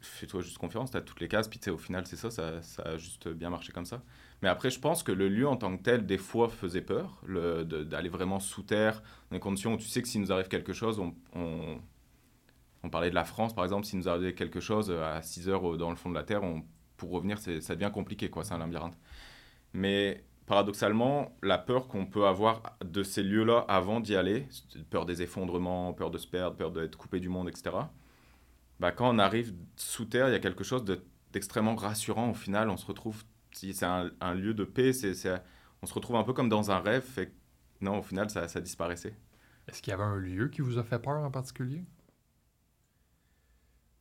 fais-toi 0.00 0.40
juste 0.40 0.58
confiance, 0.58 0.90
tu 0.90 0.96
as 0.96 1.02
toutes 1.02 1.20
les 1.20 1.28
cases. 1.28 1.46
Puis, 1.48 1.60
tu 1.60 1.66
sais, 1.66 1.70
au 1.70 1.78
final, 1.78 2.04
c'est 2.06 2.16
ça, 2.16 2.30
ça, 2.30 2.62
ça 2.62 2.82
a 2.82 2.96
juste 2.96 3.28
bien 3.28 3.50
marché 3.50 3.72
comme 3.72 3.86
ça. 3.86 4.02
Mais 4.42 4.48
après, 4.48 4.70
je 4.70 4.80
pense 4.80 5.04
que 5.04 5.12
le 5.12 5.28
lieu 5.28 5.46
en 5.46 5.56
tant 5.56 5.76
que 5.76 5.82
tel, 5.82 6.04
des 6.04 6.18
fois, 6.18 6.48
faisait 6.48 6.80
peur, 6.80 7.22
d'aller 7.28 8.08
vraiment 8.08 8.40
sous 8.40 8.62
terre, 8.62 9.02
dans 9.30 9.36
des 9.36 9.40
conditions 9.40 9.74
où 9.74 9.76
tu 9.76 9.86
sais 9.86 10.02
que 10.02 10.08
s'il 10.08 10.20
nous 10.20 10.32
arrive 10.32 10.48
quelque 10.48 10.72
chose, 10.72 10.98
on, 10.98 11.14
on, 11.34 11.78
on 12.84 12.90
parlait 12.90 13.10
de 13.10 13.14
la 13.14 13.24
France, 13.24 13.54
par 13.54 13.64
exemple, 13.64 13.86
s'il 13.86 13.98
nous 13.98 14.08
arrivait 14.08 14.34
quelque 14.34 14.60
chose 14.60 14.90
euh, 14.90 15.02
à 15.16 15.22
6 15.22 15.48
heures 15.48 15.64
au- 15.64 15.76
dans 15.76 15.90
le 15.90 15.96
fond 15.96 16.10
de 16.10 16.14
la 16.14 16.24
Terre, 16.24 16.42
on, 16.42 16.64
pour 16.96 17.10
revenir, 17.10 17.38
ça 17.38 17.74
devient 17.74 17.90
compliqué, 17.92 18.30
quoi, 18.30 18.44
c'est 18.44 18.54
un 18.54 18.58
labyrinthe. 18.58 18.96
Mais 19.74 20.24
paradoxalement, 20.46 21.36
la 21.42 21.58
peur 21.58 21.88
qu'on 21.88 22.06
peut 22.06 22.26
avoir 22.26 22.62
de 22.84 23.02
ces 23.02 23.22
lieux-là 23.22 23.64
avant 23.68 24.00
d'y 24.00 24.16
aller, 24.16 24.48
peur 24.90 25.06
des 25.06 25.22
effondrements, 25.22 25.92
peur 25.94 26.10
de 26.10 26.18
se 26.18 26.26
perdre, 26.26 26.56
peur 26.56 26.70
d'être 26.72 26.96
coupé 26.96 27.20
du 27.20 27.28
monde, 27.28 27.48
etc., 27.48 27.70
bah, 28.80 28.92
quand 28.92 29.08
on 29.14 29.18
arrive 29.18 29.54
sous 29.76 30.04
terre, 30.06 30.28
il 30.28 30.32
y 30.32 30.34
a 30.34 30.40
quelque 30.40 30.64
chose 30.64 30.84
de- 30.84 31.02
d'extrêmement 31.32 31.76
rassurant. 31.76 32.30
Au 32.30 32.34
final, 32.34 32.68
on 32.70 32.76
se 32.76 32.86
retrouve, 32.86 33.24
si 33.52 33.74
c'est 33.74 33.86
un, 33.86 34.34
lieu 34.34 34.54
de 34.54 34.64
paix, 34.64 34.92
c'est, 34.92 35.14
on 35.82 35.86
se 35.86 35.94
retrouve 35.94 36.16
un 36.16 36.24
peu 36.24 36.32
comme 36.32 36.48
dans 36.48 36.70
un 36.70 36.78
rêve. 36.80 37.02
Fait 37.04 37.32
non, 37.80 37.98
au 37.98 38.02
final, 38.02 38.30
ça, 38.30 38.48
ça 38.48 38.60
disparaissait. 38.60 39.14
Est-ce 39.68 39.82
qu'il 39.82 39.90
y 39.90 39.94
avait 39.94 40.02
un 40.04 40.16
lieu 40.16 40.48
qui 40.48 40.60
vous 40.60 40.78
a 40.78 40.84
fait 40.84 40.98
peur 40.98 41.22
en 41.22 41.30
particulier? 41.30 41.84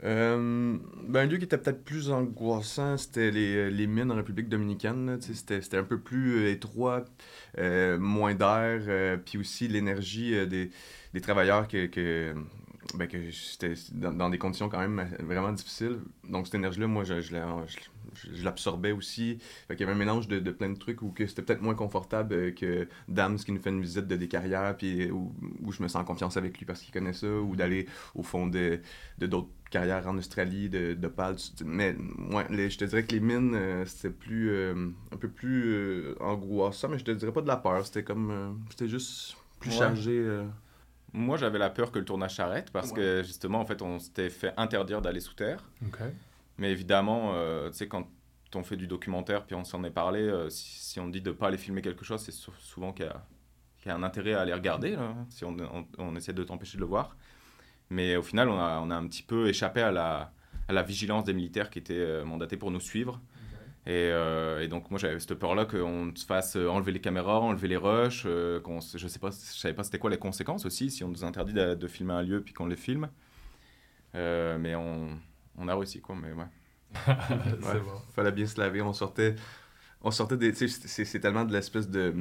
Euh, 0.04 0.78
ben, 1.08 1.20
un 1.22 1.26
lieu 1.28 1.38
qui 1.38 1.44
était 1.46 1.58
peut-être 1.60 1.84
plus 1.84 2.10
angoissant, 2.10 2.98
c'était 2.98 3.30
les, 3.30 3.70
les 3.70 3.86
mines 3.88 4.12
en 4.12 4.16
République 4.16 4.50
dominicaine. 4.50 5.20
C'était 5.22 5.78
un 5.78 5.84
peu 5.84 6.00
plus 6.00 6.38
euh, 6.48 6.52
étroit, 6.52 7.06
euh, 7.60 8.00
moins 8.00 8.34
d'air, 8.34 8.82
euh, 8.88 9.18
puis 9.18 9.38
aussi 9.38 9.68
l'énergie 9.68 10.34
euh, 10.34 10.46
des, 10.48 10.72
des 11.14 11.22
travailleurs 11.22 11.68
que, 11.68 11.86
que, 11.86 12.34
ben, 12.96 13.08
que 13.08 13.30
c'était 13.32 13.76
dans, 13.92 14.30
des 14.30 14.40
conditions 14.40 14.70
quand 14.70 14.80
même 14.80 15.00
euh, 15.00 15.24
vraiment 15.24 15.52
difficiles. 15.52 16.00
Donc 16.28 16.48
cette 16.48 16.56
énergie-là, 16.56 16.88
moi, 16.88 17.04
je, 17.04 17.22
je 17.22 17.34
la- 17.34 17.64
je- 17.68 17.78
je- 18.16 18.36
je 18.36 18.44
l'absorbais 18.44 18.92
aussi. 18.92 19.38
Qu'il 19.70 19.80
y 19.82 19.84
avait 19.84 19.92
un 19.94 19.96
mélange 19.96 20.28
de, 20.28 20.40
plein 20.52 20.70
de 20.70 20.78
trucs 20.80 21.02
où 21.04 21.14
c'était 21.18 21.44
peut-être 21.44 21.62
moins 21.62 21.76
confortable 21.76 22.34
euh, 22.34 22.52
que 22.52 22.88
Dams 23.08 23.38
qui 23.38 23.52
nous 23.52 23.62
fait 23.62 23.70
une 23.70 23.82
visite 23.82 24.08
de 24.08 24.16
des 24.16 24.28
carrières, 24.28 24.76
puis 24.78 25.04
euh, 25.08 25.12
où, 25.12 25.34
où 25.62 25.72
je 25.72 25.84
me 25.84 25.88
sens 25.88 26.02
en 26.02 26.06
confiance 26.06 26.38
avec 26.38 26.58
lui 26.58 26.66
parce 26.66 26.82
qu'il 26.82 26.92
connaît 26.94 27.14
ça, 27.14 27.28
ou 27.32 27.56
d'aller 27.56 27.88
au 28.16 28.24
fond 28.24 28.48
de 28.48 28.80
de 29.20 29.28
d'autres 29.72 29.88
carrières 29.88 30.08
en 30.08 30.18
Australie, 30.18 30.70
de, 30.70 30.94
de 30.94 31.08
pal. 31.08 31.36
Mais 31.66 31.96
ouais, 32.32 32.46
les- 32.50 32.70
je 32.70 32.78
te 32.78 32.86
dirais 32.86 33.04
que 33.04 33.14
les 33.14 33.20
mines, 33.20 33.56
euh, 33.56 33.86
c'était 33.86 34.10
plus 34.14 34.50
euh, 34.52 34.90
un 35.12 35.18
peu 35.18 35.30
plus 35.30 35.74
euh, 35.74 36.16
angoissant, 36.20 36.90
mais 36.90 37.00
je 37.00 37.06
te 37.06 37.12
dirais 37.12 37.32
pas 37.32 37.42
de 37.42 37.48
la 37.48 37.58
peur. 37.58 37.86
C'était 37.86 38.04
comme 38.04 38.32
euh, 38.32 38.52
c'était 38.70 38.88
juste 38.90 39.36
plus 39.60 39.72
Ouais. 39.72 39.78
chargé. 39.78 40.12
euh. 40.12 40.46
Moi, 41.14 41.38
j'avais 41.38 41.60
la 41.60 41.70
peur 41.70 41.92
que 41.92 42.00
le 42.00 42.06
tournage 42.06 42.36
s'arrête 42.36 42.72
parce 42.72 42.90
Ouais. 42.92 42.96
que 42.96 43.24
justement, 43.24 43.60
en 43.60 43.66
fait, 43.66 43.82
on 43.82 44.00
s'était 44.00 44.30
fait 44.30 44.54
interdire 44.58 45.02
d'aller 45.02 45.20
sous 45.20 45.34
terre. 45.34 45.64
Mais 46.58 46.72
évidemment, 46.72 47.32
euh, 47.36 47.70
tu 47.70 47.78
sais, 47.78 47.88
quand 47.88 48.08
on 48.56 48.64
fait 48.64 48.78
du 48.78 48.88
documentaire, 48.88 49.46
puis 49.46 49.56
on 49.56 49.64
s'en 49.64 49.84
est 49.84 49.90
parlé, 49.92 50.20
euh, 50.22 50.50
si, 50.50 50.80
si 50.80 51.00
on 51.00 51.08
dit 51.08 51.22
de 51.22 51.30
ne 51.32 51.36
pas 51.36 51.48
aller 51.48 51.58
filmer 51.58 51.82
quelque 51.82 52.04
chose, 52.06 52.22
c'est 52.22 52.32
sou- 52.34 52.52
souvent 52.60 52.92
qu'il 52.94 53.06
y, 53.06 53.10
a- 53.10 53.26
qu'il 53.78 53.88
y 53.90 53.92
a 53.92 53.96
un 53.96 54.04
intérêt 54.04 54.34
à 54.34 54.42
aller 54.42 54.54
regarder, 54.54 54.92
là, 54.92 55.16
si 55.30 55.44
on, 55.46 55.56
on- 55.58 55.88
on 55.98 56.16
essaie 56.16 56.34
de 56.34 56.44
t'empêcher 56.44 56.78
de 56.78 56.82
le 56.82 56.88
voir. 56.88 57.16
Mais 57.92 58.16
au 58.16 58.24
final, 58.24 58.50
on 58.50 58.58
a, 58.60 58.80
on 58.82 58.90
a 58.90 58.96
un 58.96 59.06
petit 59.08 59.22
peu 59.24 59.48
échappé 59.48 59.82
à 59.82 59.92
la, 59.92 60.34
à 60.68 60.74
la 60.74 60.82
vigilance 60.82 61.26
des 61.26 61.34
militaires 61.34 61.70
qui 61.70 61.78
étaient 61.80 61.94
euh, 61.96 62.26
mandatés 62.26 62.58
pour 62.58 62.72
nous 62.72 62.80
suivre. 62.80 63.22
Et, 63.88 63.92
euh, 64.12 64.62
et 64.62 64.68
donc 64.68 64.92
moi 64.92 65.00
j'avais 65.00 65.20
cette 65.20 65.34
peur-là 65.36 65.66
qu'on 65.66 66.12
se 66.16 66.26
fasse 66.26 66.56
euh, 66.56 66.68
enlever 66.70 66.92
les 66.92 67.02
caméras, 67.02 67.40
enlever 67.40 67.68
les 67.68 67.78
rushs, 67.78 68.24
euh, 68.28 68.60
je 68.96 69.08
sais 69.08 69.18
pas, 69.20 69.32
je 69.32 69.58
savais 69.60 69.74
pas 69.74 69.84
c'était 69.84 69.98
quoi 70.00 70.12
les 70.12 70.20
conséquences 70.20 70.66
aussi 70.68 70.92
si 70.92 71.04
on 71.04 71.10
nous 71.10 71.24
interdit 71.24 71.54
de, 71.54 71.74
de 71.76 71.88
filmer 71.88 72.14
un 72.14 72.22
lieu 72.24 72.42
puis 72.44 72.54
qu'on 72.54 72.68
les 72.68 72.76
filme. 72.76 73.10
Euh, 74.16 74.58
mais 74.60 74.76
on, 74.76 75.18
on 75.58 75.68
a 75.68 75.76
réussi 75.76 76.02
quoi, 76.02 76.16
mais 76.16 76.32
ouais. 76.34 76.46
C'est 77.06 77.74
Ouais. 77.74 77.80
bon. 77.80 78.02
Fallait 78.16 78.32
bien 78.32 78.46
se 78.46 78.60
laver. 78.60 78.82
On 78.82 78.94
sortait, 78.94 79.36
on 80.04 80.12
sortait 80.12 80.38
des. 80.38 80.52
C'est 80.54 81.20
tellement 81.20 81.46
de 81.46 81.54
l'espèce 81.54 81.88
de, 81.90 82.14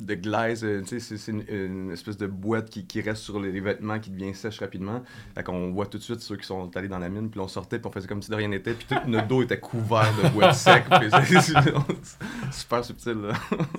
de 0.00 0.14
glaise. 0.14 0.62
euh, 0.64 0.82
C'est 0.84 1.28
une, 1.28 1.44
une 1.48 1.90
espèce 1.92 2.16
de 2.16 2.26
boîte 2.26 2.68
qui, 2.70 2.86
qui 2.86 3.00
reste 3.00 3.22
sur 3.22 3.40
les 3.40 3.58
vêtements 3.60 3.98
qui 3.98 4.10
devient 4.10 4.34
sèche 4.34 4.60
rapidement. 4.60 5.02
Fait 5.34 5.42
qu'on 5.42 5.70
voit 5.72 5.86
tout 5.86 5.98
de 5.98 6.02
suite 6.02 6.20
ceux 6.20 6.36
qui 6.36 6.46
sont 6.46 6.74
allés 6.76 6.88
dans 6.88 6.98
la 6.98 7.08
mine. 7.08 7.30
Puis 7.30 7.40
on 7.40 7.48
sortait, 7.48 7.78
puis 7.78 7.88
on 7.88 7.92
faisait 7.92 8.08
comme 8.08 8.22
si 8.22 8.30
de 8.30 8.36
rien 8.36 8.48
n'était. 8.48 8.74
Puis 8.74 8.86
tout 8.88 8.96
notre 9.08 9.28
dos 9.28 9.42
était 9.42 9.60
couvert 9.60 10.12
de 10.22 10.28
boîte 10.28 10.54
sec. 10.56 10.84
puis 10.90 11.08
super 12.52 12.84
subtil. 12.84 13.14
Là. 13.14 13.32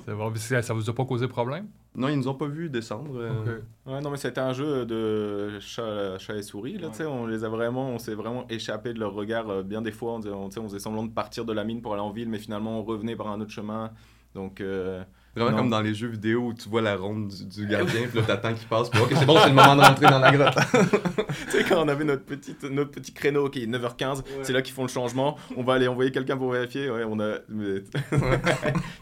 C'est 0.06 0.14
bon. 0.16 0.34
Ça 0.36 0.74
vous 0.74 0.90
a 0.90 0.94
pas 0.96 1.06
causé 1.06 1.28
problème? 1.28 1.68
Non, 1.96 2.08
ils 2.08 2.18
nous 2.18 2.28
ont 2.28 2.34
pas 2.34 2.48
vu 2.48 2.70
descendre. 2.70 3.12
euh, 3.20 3.44
Ouais, 3.86 4.02
non, 4.02 4.10
mais 4.10 4.18
c'était 4.18 4.42
un 4.42 4.54
jeu 4.54 4.86
de 4.86 5.60
chat, 5.60 6.18
chat 6.18 6.36
et 6.36 6.42
souris, 6.42 6.78
là, 6.80 6.90
tu 6.90 6.96
sais, 6.96 7.06
on 7.06 7.28
les 7.28 7.44
a 7.44 7.50
vraiment, 7.50 7.90
on 7.90 8.00
s'est 8.00 8.16
vraiment 8.16 8.46
échappé 8.50 8.94
de 8.94 9.00
leur 9.00 9.14
regard 9.14 9.50
euh, 9.50 9.62
bien 9.64 9.82
des 9.82 9.92
fois, 9.92 10.14
on, 10.14 10.26
on 10.26 10.50
faisait 10.50 10.80
semblant 10.80 11.04
de 11.04 11.12
partir 11.12 11.46
de 11.46 11.54
la 11.54 11.64
mine 11.64 11.82
pour 11.82 11.94
aller 11.94 12.02
en 12.02 12.10
ville, 12.12 12.30
mais 12.30 12.40
finalement 12.40 12.80
on 12.80 12.84
revenait 12.84 13.16
par 13.16 13.28
un 13.28 13.40
autre 13.42 13.52
chemin, 13.52 13.92
donc... 14.34 14.60
euh, 14.62 15.04
Vraiment 15.36 15.52
Non. 15.52 15.58
comme 15.58 15.70
dans 15.72 15.82
les 15.82 15.96
jeux 15.96 16.10
vidéo 16.10 16.42
où 16.48 16.54
tu 16.54 16.70
vois 16.70 16.82
la 16.82 16.96
ronde 16.96 17.30
du, 17.30 17.46
du 17.64 17.68
gardien, 17.68 18.02
puis 18.08 18.20
là 18.20 18.26
t'attends 18.26 18.54
qu'il 18.54 18.68
passe, 18.68 18.90
puis 18.90 19.00
ok 19.02 19.10
c'est 19.16 19.26
bon, 19.26 19.36
c'est 19.42 19.50
le 19.50 19.56
moment 19.56 19.76
de 19.76 19.82
rentrer 19.82 20.06
dans 20.06 20.20
la 20.20 20.32
grotte. 20.32 20.56
tu 21.46 21.52
sais, 21.52 21.64
quand 21.64 21.84
on 21.84 21.88
avait 21.88 22.04
notre, 22.04 22.24
petite, 22.24 22.64
notre 22.64 22.92
petit 22.92 23.12
créneau 23.14 23.50
qui 23.50 23.64
est 23.64 23.68
9h15, 23.68 24.24
c'est 24.44 24.54
là 24.54 24.62
qu'ils 24.62 24.76
font 24.76 24.84
le 24.84 24.90
changement, 24.90 25.36
on 25.58 25.64
va 25.64 25.74
aller 25.74 25.88
envoyer 25.88 26.12
quelqu'un 26.12 26.38
pour 26.38 26.52
vérifier, 26.52 26.90
ouais, 26.92 27.04
on 27.04 27.20
a... 27.20 27.38
Il 27.50 27.84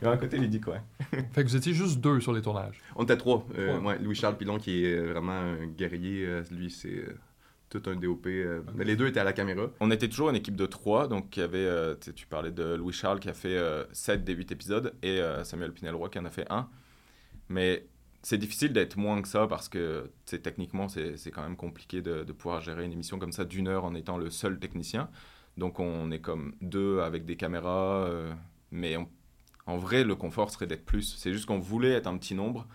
y 0.03 0.05
a 0.05 0.11
un 0.11 0.17
côté 0.17 0.37
ludique, 0.37 0.67
ouais. 0.67 0.81
Fait 1.33 1.43
que 1.43 1.49
vous 1.49 1.55
étiez 1.55 1.73
juste 1.73 1.99
deux 1.99 2.21
sur 2.21 2.31
les 2.31 2.41
tournages. 2.41 2.79
On 2.95 3.03
était 3.03 3.17
trois. 3.17 3.45
Euh, 3.57 3.79
ouais, 3.81 3.99
Louis-Charles 3.99 4.37
Pilon 4.37 4.57
qui 4.57 4.85
est 4.85 4.95
euh, 4.95 5.11
vraiment 5.11 5.33
un 5.33 5.65
guerrier, 5.65 6.25
euh, 6.25 6.43
lui 6.51 6.71
c'est... 6.71 7.03
euh, 7.75 7.79
tout 7.79 7.89
un 7.89 7.95
DOP. 7.95 8.25
euh, 8.27 8.61
mais 8.75 8.83
les 8.85 8.95
deux 8.95 9.07
étaient 9.07 9.19
à 9.19 9.23
la 9.23 9.33
caméra. 9.33 9.67
On 9.79 9.91
était 9.91 10.07
toujours 10.09 10.29
une 10.29 10.35
équipe 10.35 10.55
de 10.55 10.65
trois, 10.65 11.07
donc 11.07 11.35
il 11.37 11.39
y 11.41 11.43
avait, 11.43 11.57
euh, 11.65 11.95
tu 12.15 12.27
parlais 12.27 12.51
de 12.51 12.75
Louis 12.75 12.93
Charles 12.93 13.19
qui 13.19 13.29
a 13.29 13.33
fait 13.33 13.57
7 13.91 14.23
des 14.23 14.33
8 14.33 14.51
épisodes 14.51 14.93
et 15.03 15.19
euh, 15.21 15.43
Samuel 15.43 15.71
Pinelroy 15.73 16.09
qui 16.09 16.19
en 16.19 16.25
a 16.25 16.29
fait 16.29 16.45
un. 16.49 16.69
Mais 17.49 17.85
c'est 18.23 18.37
difficile 18.37 18.71
d'être 18.71 18.97
moins 18.97 19.21
que 19.21 19.27
ça 19.27 19.47
parce 19.47 19.67
que 19.67 20.09
techniquement 20.25 20.87
c'est 20.87 21.17
c'est 21.17 21.31
quand 21.31 21.41
même 21.41 21.55
compliqué 21.57 22.01
de, 22.01 22.23
de 22.23 22.31
pouvoir 22.33 22.61
gérer 22.61 22.85
une 22.85 22.91
émission 22.93 23.17
comme 23.19 23.31
ça 23.31 23.45
d'une 23.45 23.67
heure 23.67 23.83
en 23.83 23.95
étant 23.95 24.17
le 24.17 24.29
seul 24.29 24.59
technicien. 24.59 25.09
Donc 25.57 25.79
on 25.79 26.11
est 26.11 26.19
comme 26.21 26.53
deux 26.61 26.99
avec 27.01 27.25
des 27.25 27.35
caméras, 27.35 28.05
euh, 28.05 28.31
mais 28.71 28.95
on- 28.97 29.09
en 29.67 29.77
vrai 29.77 30.03
le 30.03 30.15
confort 30.15 30.49
serait 30.51 30.67
d'être 30.67 30.85
plus. 30.85 31.15
C'est 31.17 31.33
juste 31.33 31.45
qu'on 31.45 31.59
voulait 31.59 31.91
être 31.91 32.07
un 32.07 32.17
petit 32.17 32.35
nombre 32.35 32.67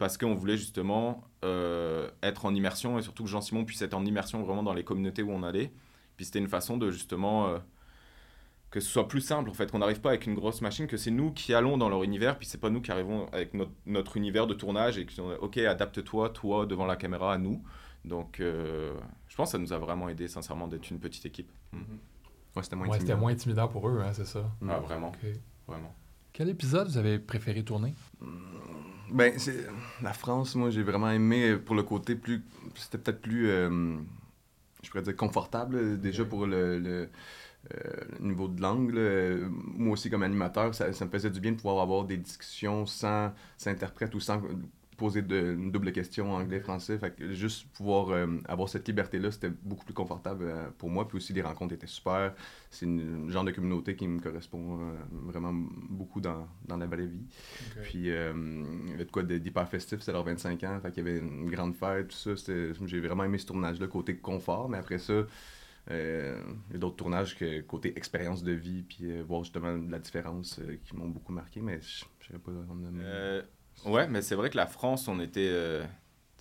parce 0.00 0.16
qu'on 0.16 0.34
voulait 0.34 0.56
justement 0.56 1.24
euh, 1.44 2.10
être 2.22 2.46
en 2.46 2.54
immersion 2.54 2.98
et 2.98 3.02
surtout 3.02 3.24
que 3.24 3.28
Jean-Simon 3.28 3.66
puisse 3.66 3.82
être 3.82 3.92
en 3.92 4.06
immersion 4.06 4.42
vraiment 4.42 4.62
dans 4.62 4.72
les 4.72 4.82
communautés 4.82 5.22
où 5.22 5.30
on 5.30 5.42
allait. 5.42 5.74
Puis 6.16 6.24
c'était 6.24 6.38
une 6.38 6.48
façon 6.48 6.78
de 6.78 6.90
justement 6.90 7.48
euh, 7.48 7.58
que 8.70 8.80
ce 8.80 8.88
soit 8.88 9.08
plus 9.08 9.20
simple 9.20 9.50
en 9.50 9.52
fait, 9.52 9.70
qu'on 9.70 9.80
n'arrive 9.80 10.00
pas 10.00 10.08
avec 10.08 10.24
une 10.24 10.34
grosse 10.34 10.62
machine, 10.62 10.86
que 10.86 10.96
c'est 10.96 11.10
nous 11.10 11.32
qui 11.32 11.52
allons 11.52 11.76
dans 11.76 11.90
leur 11.90 12.02
univers, 12.02 12.38
puis 12.38 12.46
c'est 12.46 12.56
pas 12.56 12.70
nous 12.70 12.80
qui 12.80 12.90
arrivons 12.90 13.28
avec 13.30 13.52
notre, 13.52 13.72
notre 13.84 14.16
univers 14.16 14.46
de 14.46 14.54
tournage 14.54 14.96
et 14.96 15.04
qui 15.04 15.14
sont 15.14 15.36
ok 15.38 15.58
adapte-toi 15.58 16.30
toi 16.30 16.64
devant 16.64 16.86
la 16.86 16.96
caméra 16.96 17.34
à 17.34 17.36
nous. 17.36 17.62
Donc 18.06 18.40
euh, 18.40 18.94
je 19.28 19.36
pense 19.36 19.48
que 19.48 19.52
ça 19.52 19.58
nous 19.58 19.74
a 19.74 19.78
vraiment 19.78 20.08
aidé 20.08 20.28
sincèrement 20.28 20.66
d'être 20.66 20.88
une 20.88 20.98
petite 20.98 21.26
équipe. 21.26 21.52
Mm. 21.72 21.82
Ouais, 22.56 22.62
c'était 22.62 22.76
moins 22.76 22.88
Ouais, 22.88 23.16
moins 23.16 23.32
intimidant 23.32 23.68
pour 23.68 23.86
eux, 23.86 24.00
hein, 24.00 24.14
c'est 24.14 24.24
ça. 24.24 24.50
Ah 24.66 24.78
vraiment, 24.78 25.08
OK. 25.08 25.30
vraiment. 25.68 25.94
Quel 26.32 26.48
épisode 26.48 26.88
vous 26.88 26.96
avez 26.96 27.18
préféré 27.18 27.62
tourner? 27.62 27.92
Ben, 29.12 29.38
c'est 29.38 29.66
la 30.02 30.12
France, 30.12 30.54
moi, 30.54 30.70
j'ai 30.70 30.82
vraiment 30.82 31.10
aimé 31.10 31.56
pour 31.56 31.74
le 31.74 31.82
côté 31.82 32.14
plus. 32.16 32.42
C'était 32.74 32.98
peut-être 32.98 33.20
plus. 33.22 33.48
euh, 33.48 33.96
je 34.82 34.90
pourrais 34.90 35.02
dire 35.02 35.16
confortable, 35.16 35.76
euh, 35.76 35.96
déjà 35.96 36.24
pour 36.24 36.46
le. 36.46 36.78
le, 36.78 37.10
euh, 37.74 37.90
niveau 38.20 38.48
de 38.48 38.60
langue, 38.62 38.92
là. 38.94 39.00
Euh, 39.00 39.48
moi 39.50 39.94
aussi 39.94 40.10
comme 40.10 40.22
animateur, 40.24 40.74
ça, 40.74 40.92
ça 40.94 41.04
me 41.06 41.10
faisait 41.10 41.30
du 41.30 41.40
bien 41.40 41.52
de 41.52 41.56
pouvoir 41.58 41.80
avoir 41.82 42.04
des 42.06 42.16
discussions 42.18 42.86
sans, 42.86 43.32
sans 43.58 43.70
interprète 43.70 44.14
ou 44.14 44.20
sans 44.20 44.42
poser 45.00 45.22
de, 45.22 45.54
une 45.54 45.72
double 45.72 45.92
question 45.92 46.32
anglais-français. 46.34 46.98
Fait 46.98 47.10
que 47.16 47.32
juste 47.32 47.66
pouvoir 47.72 48.10
euh, 48.10 48.26
avoir 48.46 48.68
cette 48.68 48.86
liberté-là, 48.86 49.30
c'était 49.30 49.50
beaucoup 49.62 49.84
plus 49.86 49.94
confortable 49.94 50.44
euh, 50.46 50.68
pour 50.76 50.90
moi. 50.90 51.08
Puis 51.08 51.16
aussi, 51.16 51.32
les 51.32 51.42
rencontres 51.42 51.74
étaient 51.74 51.86
super. 51.86 52.34
C'est 52.70 52.84
une- 52.86 53.26
un 53.28 53.30
genre 53.30 53.44
de 53.44 53.50
communauté 53.50 53.96
qui 53.96 54.06
me 54.06 54.20
correspond 54.20 54.78
euh, 54.80 54.92
vraiment 55.10 55.52
beaucoup 55.88 56.20
dans, 56.20 56.46
dans 56.68 56.76
la 56.76 56.86
vraie 56.86 57.06
vie. 57.06 57.24
Puis, 57.82 58.10
euh, 58.10 58.32
il 58.84 58.90
y 58.90 58.94
avait 58.94 59.06
de 59.06 59.10
quoi 59.10 59.22
d'hyper 59.22 59.68
festif, 59.68 60.00
c'est 60.02 60.12
leur 60.12 60.22
25 60.24 60.62
ans, 60.64 60.78
fait 60.82 60.92
qu'il 60.92 61.06
y 61.06 61.08
avait 61.08 61.18
une 61.18 61.50
grande 61.50 61.74
fête, 61.74 62.08
tout 62.08 62.16
ça. 62.16 62.36
c'était- 62.36 62.72
J'ai 62.86 63.00
vraiment 63.00 63.24
aimé 63.24 63.38
ce 63.38 63.46
tournage-là, 63.46 63.86
côté 63.86 64.16
confort, 64.18 64.68
mais 64.68 64.78
après 64.78 64.98
ça, 64.98 65.24
euh, 65.90 66.40
il 66.68 66.72
y 66.74 66.76
a 66.76 66.78
d'autres 66.78 66.96
tournages 66.96 67.36
que 67.36 67.60
côté 67.62 67.96
expérience 67.96 68.42
de 68.42 68.52
vie, 68.52 68.82
puis 68.82 69.10
euh, 69.10 69.22
voir 69.26 69.42
justement 69.44 69.76
la 69.88 69.98
différence 69.98 70.58
euh, 70.60 70.76
qui 70.84 70.94
m'ont 70.96 71.08
beaucoup 71.08 71.32
marqué, 71.32 71.60
mais 71.62 71.80
je 71.80 72.04
sais 72.32 72.38
pas. 72.38 72.52
Ouais, 73.84 74.06
mais 74.08 74.22
c'est 74.22 74.34
vrai 74.34 74.50
que 74.50 74.56
la 74.56 74.66
France, 74.66 75.08
on 75.08 75.20
était, 75.20 75.48
euh, 75.50 75.84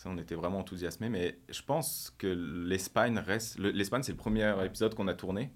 on 0.06 0.18
était 0.18 0.36
vraiment 0.36 0.60
enthousiasmés, 0.60 1.10
mais 1.10 1.38
je 1.50 1.62
pense 1.62 2.14
que 2.18 2.28
l'Espagne 2.28 3.18
reste. 3.20 3.58
le- 3.60 3.72
L'Espagne, 3.72 4.04
c'est 4.04 4.12
le 4.14 4.18
premier 4.18 4.54
épisode 4.66 4.96
qu'on 4.96 5.08
a 5.08 5.14
tourné. 5.14 5.52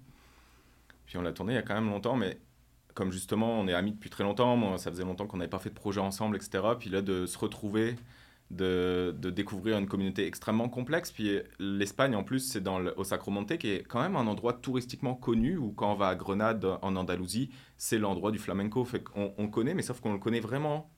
Puis 1.06 1.18
on 1.18 1.22
l'a 1.22 1.32
tourné 1.32 1.52
il 1.52 1.56
y 1.56 1.58
a 1.58 1.62
quand 1.62 1.74
même 1.74 1.88
longtemps, 1.90 2.16
mais 2.16 2.38
comme 2.94 3.10
justement, 3.12 3.60
on 3.60 3.66
est 3.68 3.74
amis 3.74 3.92
depuis 3.92 4.10
très 4.10 4.24
longtemps, 4.24 4.76
ça 4.78 4.90
faisait 4.90 5.02
longtemps 5.04 5.26
qu'on 5.26 5.36
n'avait 5.38 5.50
pas 5.50 5.58
fait 5.58 5.70
de 5.70 5.74
projet 5.74 6.00
ensemble, 6.00 6.36
etc. 6.36 6.62
Puis 6.78 6.90
là, 6.90 7.02
de 7.02 7.26
se 7.26 7.36
retrouver, 7.36 7.96
de, 8.50 9.14
découvrir 9.30 9.78
une 9.78 9.86
communauté 9.88 10.26
extrêmement 10.26 10.68
complexe. 10.68 11.10
Puis 11.10 11.40
l'Espagne, 11.58 12.14
en 12.14 12.22
plus, 12.24 12.40
c'est 12.40 12.62
au 12.96 13.04
Sacromonte, 13.04 13.56
qui 13.58 13.68
est 13.68 13.82
quand 13.82 14.00
même 14.00 14.16
un 14.16 14.26
endroit 14.26 14.52
touristiquement 14.52 15.14
connu, 15.14 15.56
où 15.56 15.72
quand 15.72 15.92
on 15.92 15.96
va 15.96 16.08
à 16.08 16.14
Grenade, 16.14 16.64
en 16.82 16.96
Andalousie, 16.96 17.50
c'est 17.76 17.98
l'endroit 17.98 18.30
du 18.30 18.38
flamenco. 18.38 18.84
Fait 18.84 19.02
qu'on 19.02 19.34
on 19.38 19.48
connaît, 19.48 19.74
mais 19.74 19.82
sauf 19.82 20.00
qu'on 20.00 20.12
le 20.12 20.18
connaît 20.18 20.40
vraiment 20.40 20.88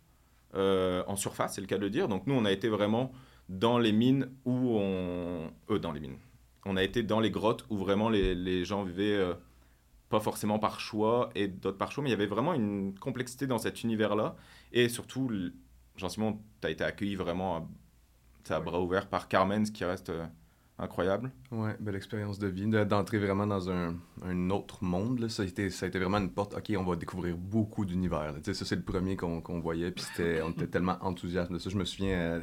euh, 0.55 1.03
en 1.07 1.17
surface, 1.17 1.55
c'est 1.55 1.61
le 1.61 1.67
cas 1.67 1.77
de 1.77 1.83
le 1.83 1.91
dire. 1.91 2.09
Donc 2.09 2.27
nous, 2.27 2.35
on 2.35 2.45
a 2.45 2.53
été 2.53 2.69
vraiment 2.69 3.13
dans 3.49 3.79
les 3.79 3.93
mines 3.93 4.31
où 4.45 4.77
on... 4.79 5.51
Euh, 5.71 5.79
dans 5.79 5.93
les 5.93 6.01
mines. 6.01 6.19
On 6.65 6.77
a 6.77 6.83
été 6.83 7.03
dans 7.03 7.21
les 7.21 7.31
grottes 7.31 7.65
où 7.71 7.77
vraiment 7.77 8.09
les, 8.09 8.35
les 8.35 8.65
gens 8.65 8.83
vivaient, 8.83 9.17
euh, 9.17 9.35
pas 10.09 10.21
forcément 10.21 10.59
par 10.59 10.81
choix 10.81 11.31
et 11.35 11.49
d'autres 11.49 11.79
par 11.79 11.93
choix, 11.93 12.03
mais 12.03 12.11
il 12.11 12.13
y 12.13 12.15
avait 12.15 12.27
vraiment 12.27 12.55
une 12.55 12.99
complexité 12.99 13.47
dans 13.47 13.59
cet 13.59 13.83
univers-là. 13.85 14.37
Et 14.73 14.89
surtout, 14.89 15.31
Jean-Simon, 15.97 16.41
tu 16.61 16.67
as 16.67 16.71
été 16.71 16.85
accueilli 16.85 17.15
vraiment 17.15 17.57
à, 18.51 18.55
à 18.55 18.61
bras 18.61 18.81
ouverts 18.81 19.09
par 19.09 19.29
Carmen, 19.29 19.65
ce 19.65 19.73
qui 19.73 19.85
reste 19.85 20.11
euh, 20.11 20.27
incroyable. 20.79 21.31
Ouais, 21.51 21.75
belle 21.81 21.97
expérience 21.97 22.39
de 22.39 22.49
vie, 22.49 22.67
de- 22.67 22.85
d'entrer 22.85 23.19
vraiment 23.19 23.47
dans 23.47 23.71
un, 23.71 23.95
un 24.25 24.51
autre 24.51 24.85
monde. 24.85 25.21
Là. 25.21 25.29
Ça, 25.29 25.43
a 25.43 25.47
été, 25.47 25.71
ça 25.71 25.87
a 25.87 25.89
été 25.89 25.99
vraiment 25.99 26.19
une 26.19 26.31
porte. 26.31 26.55
Ok, 26.55 26.73
on 26.79 26.85
va 26.85 26.97
découvrir 26.97 27.37
beaucoup 27.37 27.85
d'univers. 27.85 28.35
Ça, 28.45 28.53
c'est 28.65 28.77
le 28.77 28.83
premier 28.83 29.17
qu'on 29.17 29.61
voyait, 29.61 29.91
puis 29.91 30.05
on 30.45 30.51
était 30.51 30.67
tellement 30.67 30.99
de 31.11 31.59
ça. 31.59 31.71
Je 31.71 31.77
me 31.77 31.85
souviens, 31.85 32.17
euh, 32.17 32.41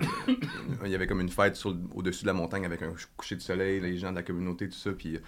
il 0.86 0.92
y 0.92 0.96
avait 0.96 1.08
comme 1.08 1.22
une 1.22 1.30
fête 1.30 1.62
au-dessus 1.94 2.24
de 2.24 2.28
la 2.28 2.34
montagne 2.34 2.66
avec 2.66 2.82
un 2.82 2.94
coucher 3.18 3.36
de 3.36 3.42
soleil, 3.42 3.80
les 3.80 3.98
gens 3.98 4.12
de 4.12 4.16
la 4.16 4.24
communauté, 4.24 4.68
tout 4.68 4.76
ça, 4.78 4.92
puis. 4.92 5.20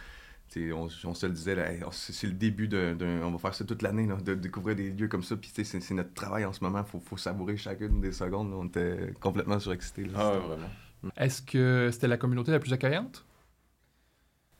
sais, 0.47 0.71
On, 0.71 0.87
on 1.05 1.13
se 1.13 1.25
le 1.27 1.33
disait, 1.33 1.55
c'est 1.91 2.27
le 2.27 2.33
début 2.33 2.67
d'un. 2.67 2.95
On 3.23 3.31
va 3.31 3.37
faire 3.37 3.53
ça 3.53 3.65
toute 3.65 3.81
l'année, 3.81 4.07
de 4.23 4.33
découvrir 4.35 4.75
des 4.75 4.89
lieux 4.91 5.07
comme 5.07 5.23
ça. 5.23 5.35
Puis 5.35 5.51
c'est 5.53 5.63
c'est 5.63 5.93
notre 5.93 6.13
travail 6.13 6.45
en 6.45 6.53
ce 6.53 6.63
moment. 6.63 6.79
Il 6.85 6.89
faut, 6.89 6.99
faut 6.99 7.17
savourer 7.17 7.55
chacune 7.57 7.99
des 8.01 8.11
secondes. 8.11 8.49
là. 8.51 8.55
On 8.57 8.65
était 8.65 9.13
complètement 9.19 9.59
surexcités. 9.59 10.05
là. 10.05 10.11
Ah 10.15 10.31
ouais, 10.31 10.39
vraiment. 10.47 10.69
Est-ce 11.17 11.41
que 11.41 11.89
c'était 11.91 12.07
la 12.07 12.17
communauté 12.17 12.51
la 12.51 12.59
plus 12.59 12.73
accueillante 12.73 13.25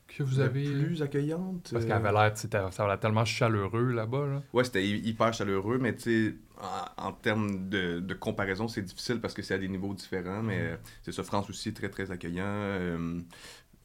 que 0.08 0.22
vous 0.22 0.38
La 0.38 0.44
avez... 0.46 0.64
plus 0.64 1.02
accueillante. 1.02 1.70
Parce 1.72 1.84
euh, 1.84 1.88
qu'elle 1.88 1.96
avait 1.96 2.12
l'air, 2.12 2.36
c'était- 2.38 2.70
ça 2.70 2.82
avait 2.84 2.92
l'air 2.92 3.00
tellement 3.00 3.24
chaleureux 3.24 3.92
là-bas. 3.92 4.26
Là. 4.26 4.42
Ouais, 4.52 4.64
c'était 4.64 4.84
hy- 4.84 5.02
hyper 5.08 5.32
chaleureux, 5.34 5.78
mais 5.78 5.94
tu 5.96 6.02
sais, 6.30 6.34
en, 6.98 7.08
en 7.08 7.12
termes 7.12 7.68
de, 7.68 8.00
de 8.00 8.14
comparaison, 8.14 8.68
c'est 8.68 8.82
difficile 8.82 9.20
parce 9.20 9.34
que 9.34 9.42
c'est 9.42 9.54
à 9.54 9.58
des 9.58 9.68
niveaux 9.68 9.92
différents, 9.94 10.42
mais 10.42 10.58
euh, 10.60 10.76
c'est 11.02 11.12
ça, 11.12 11.22
France 11.24 11.50
aussi, 11.50 11.74
très, 11.74 11.88
très 11.88 12.10
accueillant. 12.10 12.44
euh, 12.46 13.20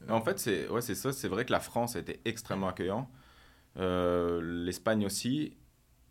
En 0.08 0.20
fait, 0.22 0.38
c'est 0.38 0.68
ouais, 0.68 0.80
c'est 0.80 0.94
ça. 0.94 1.12
C'est 1.12 1.28
vrai 1.28 1.44
que 1.44 1.52
la 1.52 1.60
France 1.60 1.96
a 1.96 1.98
été 2.00 2.20
extrêmement 2.24 2.68
accueillant. 2.68 3.10
Euh, 3.78 4.40
L'Espagne 4.64 5.06
aussi. 5.06 5.56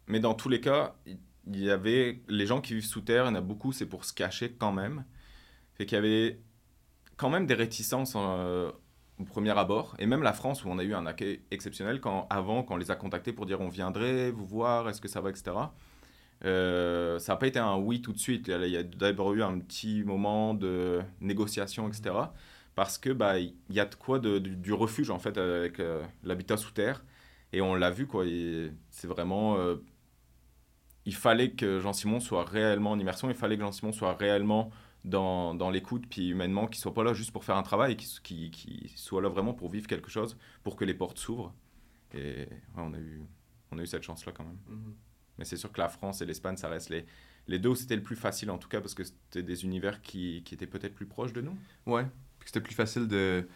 Mais 0.08 0.20
dans 0.20 0.34
tous 0.34 0.50
les 0.50 0.62
cas, 0.62 0.96
il 1.06 1.18
il 1.48 1.60
y 1.64 1.72
avait 1.72 2.22
les 2.28 2.46
gens 2.46 2.62
qui 2.62 2.76
vivent 2.76 2.86
sous 2.86 3.02
terre, 3.02 3.26
il 3.26 3.30
y 3.30 3.32
en 3.32 3.36
a 3.36 3.42
beaucoup, 3.42 3.72
c'est 3.74 3.88
pour 3.88 4.06
se 4.06 4.14
cacher 4.14 4.52
quand 4.60 4.72
même. 4.72 5.04
Fait 5.76 5.86
qu'il 5.86 5.96
y 5.96 6.00
avait 6.00 6.40
quand 7.18 7.30
même 7.30 7.46
des 7.46 7.54
réticences 7.54 8.14
euh, 8.16 8.72
au 9.20 9.24
premier 9.24 9.58
abord. 9.58 9.96
Et 10.00 10.06
même 10.06 10.24
la 10.24 10.34
France, 10.34 10.66
où 10.66 10.70
on 10.70 10.78
a 10.80 10.84
eu 10.84 10.94
un 10.94 11.06
accueil 11.06 11.42
exceptionnel, 11.52 12.02
quand, 12.02 12.28
avant, 12.30 12.64
quand 12.64 12.76
on 12.76 12.78
les 12.78 12.92
a 12.92 12.96
contactés 12.96 13.34
pour 13.34 13.46
dire 13.46 13.62
on 13.62 13.70
viendrait 13.70 14.32
vous 14.32 14.46
voir, 14.46 14.90
est-ce 14.90 15.02
que 15.02 15.08
ça 15.08 15.22
va, 15.22 15.30
etc. 15.30 15.52
Euh, 16.44 17.20
ça 17.20 17.34
n'a 17.34 17.38
pas 17.38 17.48
été 17.48 17.60
un 17.60 17.78
oui 17.78 18.02
tout 18.02 18.14
de 18.14 18.18
suite. 18.20 18.48
Il 18.48 18.70
y 18.70 18.78
a- 18.78 18.84
d'abord 18.84 19.34
eu 19.34 19.44
un 19.44 19.60
petit 19.60 20.04
moment 20.04 20.54
de 20.54 21.02
négociation, 21.22 21.88
etc 21.88 22.16
parce 22.74 22.98
que 22.98 23.10
bah 23.10 23.36
y 23.38 23.80
a 23.80 23.86
de 23.86 23.96
quoi 23.96 24.20
du, 24.20 24.74
refuge 24.74 25.10
en 25.10 25.20
fait 25.20 25.38
avec 25.38 25.80
euh, 25.80 26.02
l'habitat 26.24 26.56
sous 26.58 26.72
terre 26.72 27.04
et 27.52 27.62
on 27.62 27.76
l'a 27.76 27.92
vu 27.92 28.08
quoi 28.08 28.26
c'est 28.90 29.08
vraiment 29.08 29.58
il 31.06 31.16
fallait 31.16 31.52
que 31.52 31.80
Jean-Simon 31.80 32.20
soit 32.20 32.46
réellement 32.46 32.92
en 32.92 33.00
immersion 33.00 33.30
il 33.30 33.36
fallait 33.36 33.58
que 33.58 33.62
Jean-Simon 33.64 33.92
soit 33.92 34.14
réellement 34.14 34.72
dans, 35.04 35.56
dans 35.56 35.70
l'écoute 35.70 36.06
puis 36.10 36.30
humainement 36.30 36.68
qu'il 36.68 36.80
soit 36.80 36.94
pas 36.94 37.04
là 37.04 37.14
juste 37.14 37.32
pour 37.32 37.44
faire 37.44 37.58
un 37.58 37.64
travail 37.64 37.98
qui, 37.98 38.52
qui 38.52 38.94
soit 38.96 39.22
là 39.22 39.30
vraiment 39.30 39.54
pour 39.54 39.70
vivre 39.70 39.88
quelque 39.88 40.10
chose 40.10 40.38
pour 40.64 40.76
que 40.76 40.86
les 40.86 40.94
portes 40.94 41.18
s'ouvrent. 41.18 41.54
Et 42.14 42.48
ouais, 42.48 42.48
on 42.78 42.94
a 42.94 43.00
eu 43.00 43.24
on 43.72 43.80
a 43.80 43.82
eu 43.82 43.88
cette 43.88 44.04
chance 44.04 44.26
là 44.26 44.32
quand 44.32 44.44
même. 44.44 44.60
Mais 45.38 45.46
c'est 45.46 45.58
sûr 45.58 45.72
que 45.72 45.80
la 45.80 45.90
France 45.90 46.22
et 46.22 46.26
l'Espagne 46.26 46.58
ça 46.58 46.68
reste 46.68 46.90
les 46.90 47.06
les 47.48 47.60
deux 47.60 47.70
où 47.70 47.76
c'était 47.76 47.96
le 47.96 48.04
plus 48.04 48.16
facile 48.16 48.52
en 48.52 48.58
tout 48.58 48.70
cas 48.70 48.82
parce 48.82 48.94
que 48.94 49.04
c'était 49.04 49.44
des 49.44 49.64
univers 49.64 50.02
qui, 50.02 50.44
qui 50.46 50.54
étaient 50.54 50.68
peut-être 50.68 50.94
plus 50.94 51.08
proches 51.08 51.34
de 51.34 51.42
nous. 51.42 51.58
Ouais, 51.86 52.06
puis 52.40 52.48
c'était 52.48 52.62
plus 52.62 52.76
facile 52.76 53.08
de, 53.08 53.48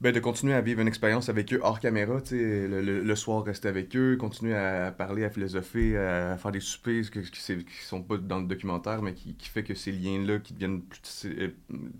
ben, 0.00 0.12
de 0.12 0.20
continuer 0.20 0.54
à 0.54 0.60
vivre 0.60 0.80
une 0.80 0.88
expérience 0.88 1.28
avec 1.28 1.52
eux 1.52 1.60
hors 1.62 1.80
caméra, 1.80 2.18
le, 2.30 2.80
le- 2.82 3.02
le 3.02 3.16
soir 3.16 3.44
rester 3.44 3.68
avec 3.68 3.94
eux, 3.96 4.16
continuer 4.16 4.54
à 4.54 4.92
parler, 4.92 5.24
à 5.24 5.30
philosopher, 5.30 5.96
à 5.96 6.36
faire 6.38 6.52
des 6.52 6.60
soupers 6.60 7.10
qui, 7.10 7.20
qui 7.22 7.84
sont 7.84 8.02
pas 8.02 8.16
dans 8.18 8.40
le 8.40 8.46
documentaire, 8.46 9.02
mais 9.02 9.14
qui, 9.14 9.34
qui 9.36 9.48
fait 9.48 9.62
que 9.64 9.74
ces 9.74 9.92
liens-là 9.92 10.38
qui 10.40 10.54
deviennent 10.54 10.82
plus, 10.82 11.26
euh, 11.26 11.48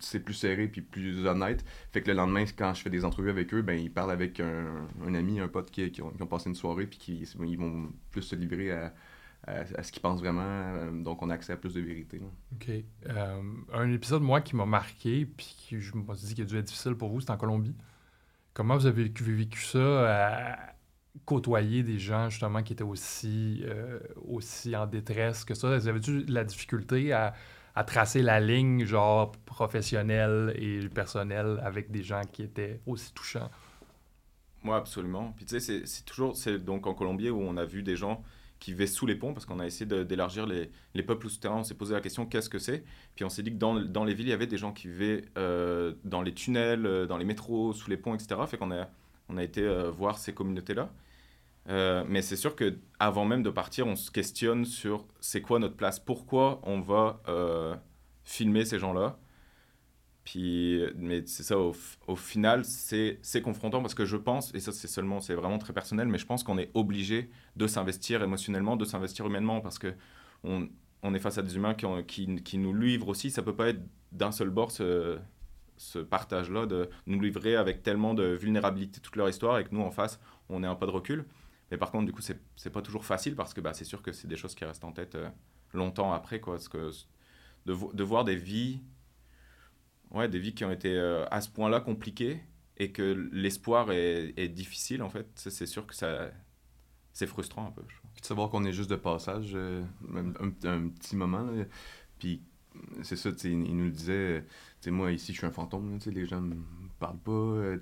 c'est 0.00 0.20
plus 0.20 0.34
serré 0.34 0.68
puis 0.68 0.80
plus 0.82 1.26
honnête, 1.26 1.64
fait 1.92 2.02
que 2.02 2.08
le 2.10 2.16
lendemain, 2.16 2.44
quand 2.56 2.74
je 2.74 2.82
fais 2.82 2.90
des 2.90 3.04
entrevues 3.04 3.30
avec 3.30 3.52
eux, 3.54 3.62
ben 3.62 3.78
ils 3.78 3.92
parlent 3.92 4.10
avec 4.10 4.40
un, 4.40 4.86
un 5.06 5.14
ami, 5.14 5.40
un 5.40 5.48
pote 5.48 5.70
qui, 5.70 5.90
qui, 5.90 6.02
ont, 6.02 6.10
qui 6.10 6.22
ont 6.22 6.26
passé 6.26 6.48
une 6.48 6.54
soirée 6.56 6.86
puis 6.86 6.98
qui 6.98 7.28
ils 7.46 7.58
vont 7.58 7.88
plus 8.10 8.22
se 8.22 8.34
livrer 8.36 8.70
à, 8.72 8.94
à, 9.46 9.82
ce 9.82 9.92
qu'ils 9.92 10.02
pensent 10.02 10.20
vraiment, 10.20 10.42
euh, 10.42 10.90
donc 10.90 11.22
on 11.22 11.30
a 11.30 11.34
accès 11.34 11.52
à 11.52 11.56
plus 11.56 11.74
de 11.74 11.80
vérité. 11.80 12.18
là. 12.18 12.26
OK. 12.54 12.70
Euh, 13.08 13.42
un 13.72 13.92
épisode, 13.92 14.22
moi, 14.22 14.40
qui 14.40 14.56
m'a 14.56 14.66
marqué, 14.66 15.26
puis 15.26 15.54
qui, 15.58 15.80
je 15.80 15.94
me 15.96 16.14
suis 16.14 16.28
dit 16.28 16.34
qu'il 16.34 16.44
a 16.44 16.46
dû 16.46 16.58
être 16.58 16.66
difficile 16.66 16.94
pour 16.94 17.10
vous, 17.10 17.20
c'est 17.20 17.30
en 17.30 17.36
Colombie. 17.36 17.74
Comment 18.54 18.76
vous 18.76 18.86
avez 18.86 19.04
vécu, 19.04 19.24
vécu 19.24 19.62
ça, 19.62 20.52
à 20.52 20.58
côtoyer 21.26 21.82
des 21.82 21.98
gens, 21.98 22.30
justement, 22.30 22.62
qui 22.62 22.72
étaient 22.72 22.84
aussi, 22.84 23.62
euh, 23.64 23.98
aussi 24.26 24.74
en 24.76 24.86
détresse 24.86 25.44
que 25.44 25.54
ça? 25.54 25.76
Vous 25.76 25.88
avez-tu 25.88 26.24
la 26.24 26.44
difficulté 26.44 27.12
à, 27.12 27.34
à 27.74 27.84
tracer 27.84 28.22
la 28.22 28.40
ligne, 28.40 28.84
genre 28.84 29.32
professionnelle 29.44 30.54
et 30.56 30.88
personnelle, 30.88 31.60
avec 31.62 31.90
des 31.90 32.02
gens 32.02 32.22
qui 32.32 32.42
étaient 32.42 32.80
aussi 32.86 33.12
touchants? 33.12 33.50
Moi, 34.62 34.76
absolument. 34.76 35.34
Puis 35.36 35.44
tu 35.44 35.60
sais, 35.60 35.82
c'est 35.84 36.04
toujours, 36.04 36.34
c'est 36.36 36.58
donc 36.58 36.86
en 36.86 36.94
Colombie 36.94 37.28
où 37.28 37.40
on 37.42 37.58
a 37.58 37.66
vu 37.66 37.82
des 37.82 37.96
gens 37.96 38.24
qui 38.64 38.70
vivaient 38.70 38.86
sous 38.86 39.04
les 39.04 39.14
ponts 39.14 39.34
parce 39.34 39.44
qu'on 39.44 39.60
a 39.60 39.66
essayé 39.66 39.84
d'élargir 40.06 40.46
les, 40.46 40.70
les, 40.94 41.02
peuples 41.02 41.28
souterrains. 41.28 41.58
On 41.58 41.64
s'est 41.64 41.74
posé 41.74 41.92
la 41.92 42.00
question 42.00 42.24
qu'est-ce 42.24 42.48
que 42.48 42.58
c'est? 42.58 42.82
Puis 43.14 43.22
on 43.22 43.28
s'est 43.28 43.42
dit 43.42 43.52
que 43.52 43.58
dans, 43.58 43.74
dans, 43.78 44.04
les 44.04 44.14
villes, 44.14 44.28
il 44.28 44.30
y 44.30 44.32
avait 44.32 44.46
des 44.46 44.56
gens 44.56 44.72
qui 44.72 44.88
vivaient 44.88 45.26
euh, 45.36 45.92
dans 46.04 46.22
les 46.22 46.32
tunnels, 46.32 46.86
euh, 46.86 47.04
dans 47.04 47.18
les 47.18 47.26
métros, 47.26 47.74
sous 47.74 47.90
les 47.90 47.98
ponts, 47.98 48.14
etc. 48.14 48.40
Fait 48.46 48.56
qu'on 48.56 48.70
a, 48.70 48.88
on 49.28 49.36
a 49.36 49.44
été 49.44 49.60
euh, 49.60 49.90
voir 49.90 50.16
ces 50.16 50.32
communautés-là. 50.32 50.88
mais 52.08 52.22
c'est 52.22 52.36
sûr 52.36 52.56
que 52.56 52.78
avant 52.98 53.26
même 53.26 53.42
de 53.42 53.50
partir, 53.50 53.86
on 53.86 53.96
se 53.96 54.10
questionne 54.10 54.64
sur 54.64 55.04
c'est 55.20 55.42
quoi 55.42 55.58
notre 55.58 55.76
place, 55.76 56.00
pourquoi 56.00 56.60
on 56.62 56.80
va 56.80 57.20
filmer 58.24 58.64
ces 58.64 58.78
gens-là? 58.78 59.18
Puis, 60.24 60.80
mais 60.96 61.22
c'est 61.26 61.42
ça, 61.42 61.58
au, 61.58 62.16
final, 62.16 62.64
c'est 62.64 63.42
confrontant 63.42 63.82
parce 63.82 63.94
que 63.94 64.06
je 64.06 64.16
pense, 64.16 64.54
et 64.54 64.60
ça 64.60 64.72
c'est 64.72 64.88
seulement, 64.88 65.20
c'est 65.20 65.34
vraiment 65.34 65.58
très 65.58 65.74
personnel, 65.74 66.08
mais 66.08 66.16
je 66.16 66.24
pense 66.24 66.42
qu'on 66.42 66.56
est 66.56 66.70
obligé 66.72 67.30
de 67.56 67.66
s'investir 67.66 68.22
émotionnellement, 68.22 68.76
de 68.76 68.86
s'investir 68.86 69.26
humainement 69.26 69.60
parce 69.60 69.78
que 69.78 69.94
on, 70.42 70.68
on, 71.02 71.14
est 71.14 71.18
face 71.18 71.36
à 71.36 71.42
des 71.42 71.56
humains 71.56 71.74
qui, 71.74 71.86
qui, 72.06 72.42
qui, 72.42 72.58
nous 72.58 72.74
livrent 72.74 73.08
aussi. 73.08 73.30
Ça 73.30 73.42
peut 73.42 73.54
pas 73.54 73.68
être 73.68 73.80
d'un 74.12 74.32
seul 74.32 74.48
bord 74.48 74.70
ce, 74.70 75.18
ce 75.76 75.98
partage-là, 75.98 76.64
de 76.64 76.88
nous 77.06 77.20
livrer 77.20 77.56
avec 77.56 77.82
tellement 77.82 78.14
de 78.14 78.24
vulnérabilité 78.24 79.00
toute 79.00 79.16
leur 79.16 79.28
histoire 79.28 79.58
et 79.58 79.64
que 79.64 79.74
nous 79.74 79.82
en 79.82 79.90
face, 79.90 80.20
on 80.48 80.62
ait 80.62 80.66
un 80.66 80.74
pas 80.74 80.86
de 80.86 80.90
recul. 80.90 81.26
Mais 81.70 81.76
par 81.76 81.90
contre, 81.90 82.06
du 82.06 82.12
coup, 82.12 82.22
c'est 82.22 82.70
pas 82.70 82.82
toujours 82.82 83.04
facile 83.04 83.36
parce 83.36 83.52
que 83.52 83.60
bah, 83.60 83.74
c'est 83.74 83.84
sûr 83.84 84.00
que 84.00 84.12
c'est 84.12 84.28
des 84.28 84.36
choses 84.36 84.54
qui 84.54 84.64
restent 84.64 84.84
en 84.84 84.92
tête 84.92 85.16
euh, 85.16 85.28
longtemps 85.74 86.12
après. 86.14 86.40
Quoi, 86.40 86.54
parce 86.54 86.68
que 86.68 86.90
de 87.66 88.02
voir 88.02 88.24
des 88.24 88.36
vies 88.36 88.80
ouais, 90.14 90.28
des 90.28 90.38
vies 90.38 90.54
qui 90.54 90.64
ont 90.64 90.70
été 90.70 90.96
euh, 90.96 91.26
à 91.30 91.40
ce 91.40 91.48
point-là 91.50 91.80
compliquées 91.80 92.40
et 92.76 92.90
que 92.92 93.28
l'espoir 93.32 93.92
est, 93.92 94.34
est, 94.36 94.48
difficile, 94.48 95.02
en 95.02 95.10
fait, 95.10 95.26
c'est 95.36 95.66
sûr 95.66 95.86
que 95.86 95.94
ça, 95.94 96.30
c'est 97.12 97.26
frustrant 97.26 97.68
un 97.68 97.70
peu. 97.70 97.82
Puis 97.82 98.00
savoir 98.22 98.50
qu'on 98.50 98.64
est 98.64 98.72
juste 98.72 98.90
de 98.90 98.96
passage, 98.96 99.52
euh, 99.54 99.82
un, 100.14 100.88
petit 100.88 101.16
moment, 101.16 101.42
là, 101.42 101.64
puis 102.18 102.42
c'est 103.02 103.16
ça, 103.16 103.30
il 103.44 103.76
nous 103.76 103.84
le 103.84 103.90
disait, 103.90 104.44
moi 104.88 105.12
ici 105.12 105.32
je 105.32 105.38
suis 105.38 105.46
un 105.46 105.52
fantôme, 105.52 105.98
les 106.06 106.26
gens 106.26 106.42
me 107.12 107.18
parlent 107.18 107.18
pas, 107.18 107.30
euh, 107.32 107.78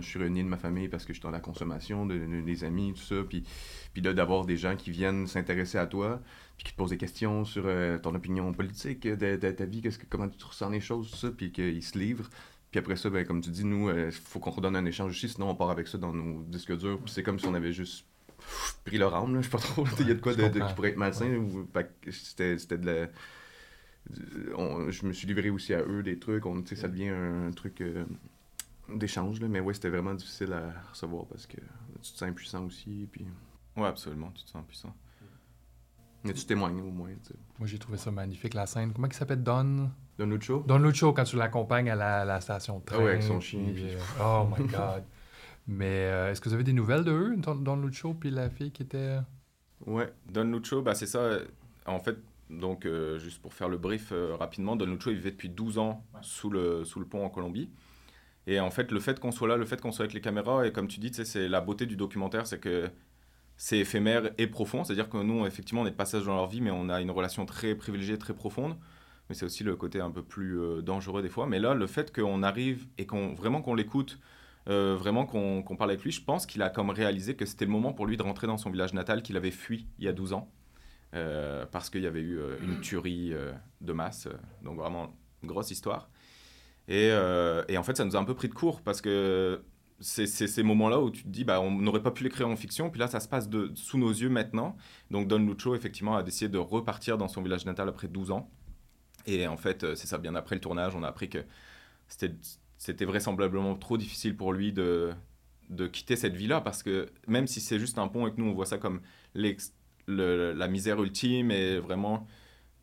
je 0.00 0.06
suis 0.06 0.18
renié 0.18 0.42
de 0.42 0.48
ma 0.48 0.56
famille 0.56 0.88
parce 0.88 1.04
que 1.04 1.12
je 1.12 1.18
suis 1.18 1.22
dans 1.22 1.30
la 1.30 1.40
consommation, 1.40 2.06
de, 2.06 2.42
des 2.42 2.64
amis, 2.64 2.92
tout 2.94 3.02
ça, 3.02 3.16
puis, 3.28 3.44
puis 3.92 4.02
là 4.02 4.12
d'avoir 4.12 4.44
des 4.44 4.56
gens 4.56 4.76
qui 4.76 4.90
viennent 4.90 5.26
s'intéresser 5.26 5.78
à 5.78 5.86
toi, 5.86 6.20
puis 6.56 6.64
qui 6.66 6.72
te 6.72 6.76
posent 6.76 6.90
des 6.90 6.98
questions 6.98 7.44
sur 7.44 7.64
euh, 7.66 7.98
ton 7.98 8.14
opinion 8.14 8.52
politique, 8.52 9.06
de, 9.06 9.36
ta 9.36 9.64
vie, 9.64 9.82
que, 9.82 9.90
comment 10.08 10.28
tu 10.28 10.44
ressens 10.44 10.70
les 10.70 10.80
choses, 10.80 11.10
tout 11.10 11.16
ça, 11.16 11.30
puis 11.30 11.52
qu'ils 11.52 11.82
se 11.82 11.98
livrent. 11.98 12.28
Puis 12.70 12.80
après 12.80 12.96
ça, 12.96 13.08
ben, 13.08 13.24
comme 13.24 13.40
tu 13.40 13.50
dis, 13.50 13.64
nous, 13.64 13.88
il 13.88 13.96
euh, 13.96 14.10
faut 14.10 14.40
qu'on 14.40 14.50
redonne 14.50 14.74
un 14.74 14.84
échange 14.84 15.12
aussi, 15.12 15.28
sinon 15.28 15.50
on 15.50 15.54
part 15.54 15.70
avec 15.70 15.86
ça 15.86 15.96
dans 15.96 16.12
nos 16.12 16.42
disques 16.42 16.76
durs. 16.76 16.98
Puis 16.98 17.12
c'est 17.12 17.22
comme 17.22 17.38
si 17.38 17.46
on 17.46 17.54
avait 17.54 17.72
juste 17.72 18.06
pris 18.84 18.98
leur 18.98 19.14
âme, 19.14 19.34
là, 19.34 19.40
je 19.40 19.46
sais 19.46 19.50
pas 19.50 19.58
trop. 19.58 19.86
Il 20.00 20.08
y 20.08 20.10
a 20.10 20.14
de 20.14 20.20
quoi 20.20 20.34
de, 20.34 20.48
qui 20.48 20.74
pourrait 20.74 20.90
être 20.90 20.96
malsain. 20.96 21.46
C'était 22.10 22.78
de 22.78 22.86
la. 22.86 23.08
je 24.10 25.06
me 25.06 25.12
suis 25.12 25.26
livré 25.26 25.50
aussi 25.50 25.72
à 25.72 25.82
eux 25.82 26.02
des 26.02 26.18
trucs. 26.18 26.46
On, 26.46 26.64
ça 26.66 26.88
devient 26.88 27.08
un, 27.08 27.50
truc 27.52 27.80
euh, 27.80 28.04
d'échange. 28.88 29.40
Mais 29.40 29.60
ouais, 29.60 29.74
c'était 29.74 29.90
vraiment 29.90 30.14
difficile 30.14 30.52
à 30.52 30.72
recevoir 30.90 31.26
parce 31.26 31.46
que 31.46 31.56
tu 31.56 32.12
te 32.12 32.18
sens 32.18 32.22
impuissant 32.22 32.64
aussi. 32.64 33.08
Puis... 33.10 33.26
Ouais, 33.76 33.86
absolument, 33.86 34.30
tu 34.34 34.44
te 34.44 34.50
sens 34.50 34.60
impuissant. 34.60 34.94
Mais 36.24 36.32
tu 36.32 36.44
témoignes 36.46 36.80
au 36.80 36.90
moins. 36.90 37.10
Moi, 37.58 37.68
j'ai 37.68 37.78
trouvé 37.78 37.98
ça 37.98 38.10
magnifique, 38.10 38.54
la 38.54 38.66
scène. 38.66 38.92
Comment 38.94 39.08
il 39.08 39.12
s'appelle? 39.12 39.42
Don? 39.42 39.90
Don 40.18 40.26
Lucho? 40.26 40.64
Don 40.66 40.78
Lucho, 40.78 41.12
quand 41.12 41.24
tu 41.24 41.36
l'accompagnes 41.36 41.90
à 41.90 41.94
la, 41.94 42.24
la, 42.24 42.40
station 42.40 42.78
de 42.78 42.84
train. 42.84 42.96
Ah 42.98 43.04
ouais, 43.04 43.10
avec 43.10 43.22
son 43.22 43.40
chien. 43.40 43.60
Euh, 43.60 43.98
oh 44.22 44.46
my 44.56 44.66
God. 44.66 45.04
Mais 45.66 46.06
euh, 46.06 46.30
est-ce 46.30 46.40
que 46.40 46.48
vous 46.48 46.54
avez 46.54 46.64
des 46.64 46.72
nouvelles 46.72 47.04
de 47.04 47.12
eux, 47.12 47.36
Don, 47.36 47.76
Lucho, 47.76 48.14
puis 48.14 48.30
la 48.30 48.48
fille 48.48 48.70
qui 48.70 48.82
était. 48.82 49.18
Ouais, 49.86 50.10
Don 50.30 50.44
Lucho, 50.44 50.80
bah, 50.80 50.94
c'est 50.94 51.06
ça. 51.06 51.38
En 51.84 51.98
fait, 51.98 52.16
donc, 52.48 52.86
euh, 52.86 53.18
juste 53.18 53.42
pour 53.42 53.52
faire 53.52 53.68
le 53.68 53.76
brief 53.76 54.12
rapidement, 54.38 54.76
Don 54.76 54.86
Lucho, 54.86 55.10
il 55.10 55.16
vivait 55.16 55.30
depuis 55.32 55.50
12 55.50 55.76
ans 55.76 56.04
sous, 56.22 56.48
le, 56.48 56.84
sous 56.84 57.00
le 57.00 57.06
pont 57.06 57.24
en 57.24 57.28
Colombie. 57.28 57.68
Et 58.46 58.60
en 58.60 58.70
fait, 58.70 58.92
le 58.92 59.00
fait 59.00 59.20
qu'on 59.20 59.32
soit 59.32 59.48
là, 59.48 59.56
le 59.56 59.64
fait 59.64 59.80
qu'on 59.80 59.92
soit 59.92 60.04
avec 60.04 60.14
les 60.14 60.20
caméras, 60.20 60.66
et 60.66 60.72
comme 60.72 60.88
tu 60.88 61.00
dis, 61.00 61.10
c'est 61.12 61.48
la 61.48 61.60
beauté 61.60 61.86
du 61.86 61.96
documentaire, 61.96 62.46
c'est 62.46 62.60
que 62.60 62.90
c'est 63.56 63.78
éphémère 63.78 64.30
et 64.38 64.46
profond. 64.46 64.84
C'est-à-dire 64.84 65.08
que 65.08 65.16
nous, 65.18 65.46
effectivement, 65.46 65.82
on 65.82 65.86
est 65.86 65.92
passage 65.92 66.24
dans 66.24 66.34
leur 66.34 66.48
vie, 66.48 66.60
mais 66.60 66.70
on 66.70 66.88
a 66.88 67.00
une 67.00 67.10
relation 67.10 67.46
très 67.46 67.74
privilégiée, 67.74 68.18
très 68.18 68.34
profonde. 68.34 68.76
Mais 69.28 69.34
c'est 69.34 69.46
aussi 69.46 69.64
le 69.64 69.74
côté 69.76 70.00
un 70.00 70.10
peu 70.10 70.22
plus 70.22 70.60
euh, 70.60 70.82
dangereux 70.82 71.22
des 71.22 71.30
fois. 71.30 71.46
Mais 71.46 71.58
là, 71.58 71.74
le 71.74 71.86
fait 71.86 72.14
qu'on 72.14 72.42
arrive 72.42 72.86
et 72.98 73.06
qu'on 73.06 73.32
vraiment 73.34 73.62
qu'on 73.62 73.74
l'écoute, 73.74 74.20
euh, 74.68 74.96
vraiment 74.98 75.24
qu'on 75.24 75.62
parle 75.78 75.90
avec 75.90 76.04
lui, 76.04 76.10
je 76.10 76.22
pense 76.22 76.44
qu'il 76.44 76.62
a 76.62 76.68
comme 76.68 76.90
réalisé 76.90 77.34
que 77.34 77.46
c'était 77.46 77.64
le 77.64 77.70
moment 77.70 77.92
pour 77.94 78.06
lui 78.06 78.16
de 78.18 78.22
rentrer 78.22 78.46
dans 78.46 78.58
son 78.58 78.70
village 78.70 78.92
natal 78.92 79.22
qu'il 79.22 79.36
avait 79.36 79.50
fui 79.50 79.86
il 79.98 80.04
y 80.04 80.08
a 80.08 80.12
12 80.12 80.34
ans. 80.34 80.50
Euh, 81.14 81.64
parce 81.70 81.90
qu'il 81.90 82.02
y 82.02 82.06
avait 82.06 82.20
eu 82.20 82.38
une 82.60 82.80
tuerie 82.80 83.32
de 83.80 83.92
masse. 83.92 84.28
donc 84.62 84.76
vraiment, 84.78 85.14
grosse 85.44 85.70
histoire. 85.70 86.10
Et, 86.88 87.08
et, 87.68 87.78
en 87.78 87.82
fait, 87.82 87.96
ça 87.96 88.04
nous 88.04 88.16
a 88.16 88.18
un 88.18 88.24
peu 88.24 88.34
pris 88.34 88.48
de 88.48 88.54
court 88.54 88.82
parce 88.82 89.00
que 89.00 89.62
c'est 90.00 90.26
ces 90.26 90.62
moments-là 90.62 91.00
où 91.00 91.10
tu 91.10 91.22
te 91.22 91.28
dis, 91.28 91.44
bah, 91.44 91.60
on 91.60 91.70
n'aurait 91.70 92.02
pas 92.02 92.10
pu 92.10 92.24
l'écrire 92.24 92.48
en 92.48 92.56
fiction, 92.56 92.90
puis 92.90 93.00
là, 93.00 93.08
ça 93.08 93.20
se 93.20 93.28
passe 93.28 93.48
sous 93.74 93.98
nos 93.98 94.10
yeux 94.10 94.28
maintenant. 94.28 94.76
Donc, 95.10 95.28
Don 95.28 95.38
Lucho, 95.38 95.74
effectivement, 95.74 96.16
a 96.16 96.22
décidé 96.22 96.48
de 96.50 96.58
repartir 96.58 97.16
dans 97.16 97.28
son 97.28 97.42
village 97.42 97.64
natal 97.64 97.88
après 97.88 98.08
12 98.08 98.30
ans. 98.30 98.50
Et 99.26 99.46
en 99.46 99.56
fait, 99.56 99.84
euh, 99.84 99.94
c'est 99.94 100.06
ça, 100.06 100.18
bien 100.18 100.34
après 100.34 100.56
le 100.56 100.60
tournage, 100.60 100.94
on 100.94 101.02
a 101.02 101.08
appris 101.08 101.30
que 101.30 101.38
c'était 102.08 103.04
vraisemblablement 103.04 103.74
trop 103.76 103.96
difficile 103.96 104.36
pour 104.36 104.52
lui 104.52 104.72
de, 104.72 105.12
de 105.70 105.86
quitter 105.86 106.16
cette 106.16 106.34
vie-là, 106.34 106.60
parce 106.60 106.82
que 106.82 107.08
même 107.26 107.46
si 107.46 107.60
c'est 107.60 107.78
juste 107.78 107.98
un 107.98 108.08
pont 108.08 108.26
et 108.26 108.32
que 108.32 108.40
nous, 108.40 108.50
on 108.50 108.52
voit 108.52 108.66
ça 108.66 108.76
comme 108.78 109.00
la 110.06 110.68
misère 110.68 111.02
ultime 111.02 111.50
et 111.50 111.78
vraiment... 111.78 112.26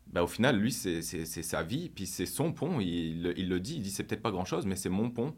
Bah, 0.08 0.22
au 0.22 0.26
final, 0.26 0.58
lui, 0.58 0.72
c'est 0.72 1.02
sa 1.02 1.62
vie, 1.62 1.88
puis 1.88 2.06
c'est 2.06 2.26
son 2.26 2.52
pont. 2.52 2.80
Il, 2.80 3.22
le 3.22 3.60
dit, 3.60 3.76
il 3.76 3.82
dit 3.82 3.90
c'est 3.90 4.04
peut-être 4.04 4.22
pas 4.22 4.30
grand-chose, 4.30 4.66
mais 4.66 4.76
c'est 4.76 4.90
mon 4.90 5.10
pont. 5.10 5.34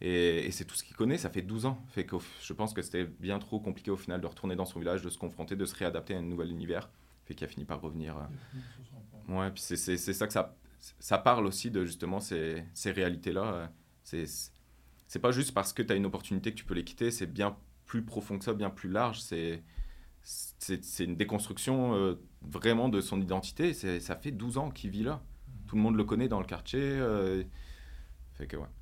Et, 0.00 0.50
c'est 0.52 0.64
tout 0.64 0.76
ce 0.76 0.84
qu'il 0.84 0.96
connaît, 0.96 1.18
ça 1.18 1.30
fait 1.30 1.42
12 1.42 1.66
ans. 1.66 1.84
Je 1.96 2.52
pense 2.52 2.72
que 2.72 2.82
c'était 2.82 3.04
bien 3.04 3.38
trop 3.38 3.58
compliqué 3.58 3.90
au 3.90 3.96
final 3.96 4.20
de 4.20 4.26
retourner 4.26 4.54
dans 4.54 4.66
son 4.66 4.78
village, 4.78 5.02
de 5.02 5.10
se 5.10 5.18
confronter, 5.18 5.56
de 5.56 5.64
se 5.64 5.74
réadapter 5.74 6.14
à 6.14 6.18
un 6.18 6.22
nouvel 6.22 6.50
univers. 6.50 6.88
Fait 7.24 7.34
qu'il 7.34 7.44
a 7.44 7.48
fini 7.48 7.64
par 7.64 7.80
revenir. 7.80 8.16
Euh. 8.16 9.38
Ouais, 9.38 9.50
puis 9.50 9.62
c'est 9.62 9.96
ça 9.96 10.26
que 10.26 10.32
ça, 10.32 11.18
parle 11.18 11.46
aussi 11.46 11.70
de 11.70 11.84
justement 11.84 12.20
ces, 12.20 12.64
réalités-là. 12.84 13.70
C'est 14.02 15.18
pas 15.20 15.30
juste 15.30 15.52
parce 15.52 15.72
que 15.72 15.82
tu 15.82 15.92
as 15.92 15.96
une 15.96 16.06
opportunité 16.06 16.52
que 16.52 16.56
tu 16.56 16.64
peux 16.64 16.74
les 16.74 16.84
quitter, 16.84 17.10
c'est 17.10 17.26
bien 17.26 17.56
plus 17.86 18.04
profond 18.04 18.38
que 18.38 18.44
ça, 18.44 18.54
bien 18.54 18.70
plus 18.70 18.90
large. 18.90 19.20
C'est 19.20 19.62
c'est 20.22 21.04
une 21.04 21.16
déconstruction 21.16 21.94
euh, 21.94 22.20
vraiment 22.42 22.88
de 22.88 23.00
son 23.00 23.20
identité. 23.20 23.72
Ça 23.72 24.16
fait 24.16 24.32
12 24.32 24.58
ans 24.58 24.70
qu'il 24.70 24.90
vit 24.90 25.02
là. 25.02 25.22
Tout 25.66 25.76
le 25.76 25.82
monde 25.82 25.96
le 25.96 26.04
connaît 26.04 26.28
dans 26.28 26.40
le 26.40 26.46
quartier. 26.46 26.80
Euh, 26.82 27.42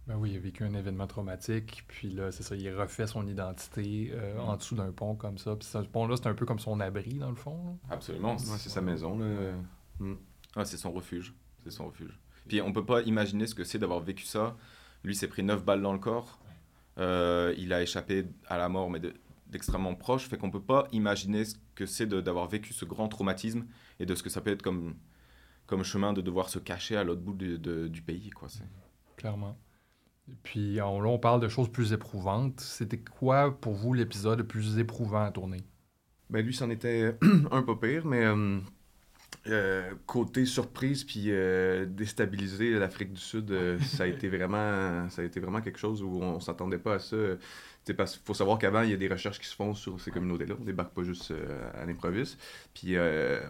ben 0.07 0.17
oui, 0.17 0.33
il 0.33 0.37
a 0.37 0.41
vécu 0.41 0.65
un 0.65 0.75
événement 0.75 1.07
traumatique, 1.07 1.85
puis 1.89 2.11
là, 2.11 2.31
c'est 2.31 2.43
ça, 2.43 2.55
il 2.55 2.69
refait 2.71 3.07
son 3.07 3.27
identité 3.27 4.11
euh, 4.13 4.39
en 4.39 4.57
dessous 4.57 4.75
d'un 4.75 4.93
pont 4.93 5.15
comme 5.15 5.39
ça. 5.39 5.57
Puis 5.57 5.67
ce 5.67 5.79
pont-là, 5.79 6.17
c'est 6.17 6.27
un 6.27 6.35
peu 6.35 6.45
comme 6.45 6.59
son 6.59 6.79
abri, 6.79 7.15
dans 7.15 7.31
le 7.31 7.37
fond. 7.37 7.79
Absolument. 7.89 8.37
c'est 8.37 8.69
sa 8.69 8.83
maison. 8.83 9.19
Là. 9.19 9.53
Mm. 9.99 10.17
c'est 10.65 10.77
son 10.77 10.93
refuge. 10.93 11.35
C'est 11.65 11.71
son 11.71 11.87
refuge. 11.87 12.19
Puis 12.49 12.61
on 12.61 12.73
peut 12.73 12.85
pas 12.85 13.01
imaginer 13.03 13.47
ce 13.47 13.55
que 13.55 13.65
c'est 13.65 13.79
d'avoir 13.79 14.01
vécu 14.01 14.25
ça. 14.25 14.57
Lui 15.05 15.15
s'est 15.15 15.29
pris 15.29 15.43
9 15.43 15.65
balles 15.65 15.83
dans 15.83 15.93
le 15.95 15.99
corps. 15.99 16.39
Euh, 16.99 17.55
il 17.57 17.73
a 17.73 17.83
échappé 17.83 18.27
à 18.49 18.59
la 18.59 18.69
mort, 18.69 18.91
mais 18.91 19.01
d'extrêmement 19.49 19.95
proche. 19.95 20.29
Fait 20.29 20.37
qu'on 20.37 20.51
peut 20.51 20.63
pas 20.63 20.89
imaginer 20.93 21.45
ce 21.45 21.57
que 21.75 21.87
c'est 21.87 22.07
d'avoir 22.07 22.49
vécu 22.49 22.73
ce 22.73 22.85
grand 22.85 23.09
traumatisme 23.09 23.67
et 24.01 24.07
de 24.07 24.15
ce 24.15 24.23
que 24.23 24.31
ça 24.31 24.41
peut 24.41 24.51
être 24.51 24.63
comme, 24.63 24.95
comme 25.67 25.83
chemin 25.83 26.13
de 26.13 26.21
devoir 26.21 26.49
se 26.49 26.59
cacher 26.59 26.97
à 26.97 27.05
l'autre 27.05 27.23
bout 27.23 27.35
du 27.35 28.03
pays. 28.03 28.31
Quoi. 28.31 28.49
C'est 28.49 28.65
clairement. 29.17 29.57
Puis 30.43 30.81
on, 30.83 31.01
là, 31.01 31.09
on 31.09 31.19
parle 31.19 31.41
de 31.41 31.49
choses 31.49 31.71
plus 31.71 31.93
éprouvantes. 31.93 32.61
C'était 32.61 32.99
quoi 32.99 33.59
pour 33.61 33.75
vous 33.75 33.95
l'épisode 33.95 34.39
le 34.39 34.47
plus 34.47 34.79
éprouvant 34.79 35.25
à 35.25 35.31
tourner? 35.31 35.63
Ben 36.31 36.45
lui, 36.45 36.55
c'en 36.55 36.71
était 36.71 37.17
un 37.51 37.63
peu 37.63 37.79
pire, 37.79 38.05
mais 38.05 38.25
euh, 38.25 38.59
euh, 39.47 39.93
côté 40.07 40.45
surprise 40.45 41.05
puis 41.05 41.27
euh, 41.29 41.87
déstabiliser 41.87 42.73
l'Afrique 42.73 43.13
du 43.13 43.21
Sud, 43.21 43.55
ça 43.81 44.05
a 44.05 44.07
été 44.07 44.29
vraiment 44.29 45.09
ça 45.09 45.23
a 45.23 45.25
été 45.25 45.39
vraiment 45.39 45.61
quelque 45.61 45.79
chose 45.79 46.03
où 46.03 46.21
on 46.21 46.41
s'attendait 46.41 46.79
pas 46.79 46.95
à 46.95 46.99
ça. 46.99 47.17
Parce 47.95 48.17
faut 48.17 48.35
savoir 48.35 48.59
qu'avant, 48.59 48.83
il 48.83 48.91
y 48.91 48.95
a 48.95 48.97
des 48.97 49.09
recherches 49.09 49.39
qui 49.39 49.47
se 49.47 49.55
font 49.55 49.75
sur 49.75 50.01
ces 50.01 50.11
communautés-là. 50.11 50.55
On 50.61 50.65
débarque 50.65 50.93
pas 50.93 51.05
juste 51.05 51.31
euh, 51.31 51.71
à 51.75 51.85
l'improviste. 51.87 52.39
Puis 52.75 52.97
euh, 52.97 53.41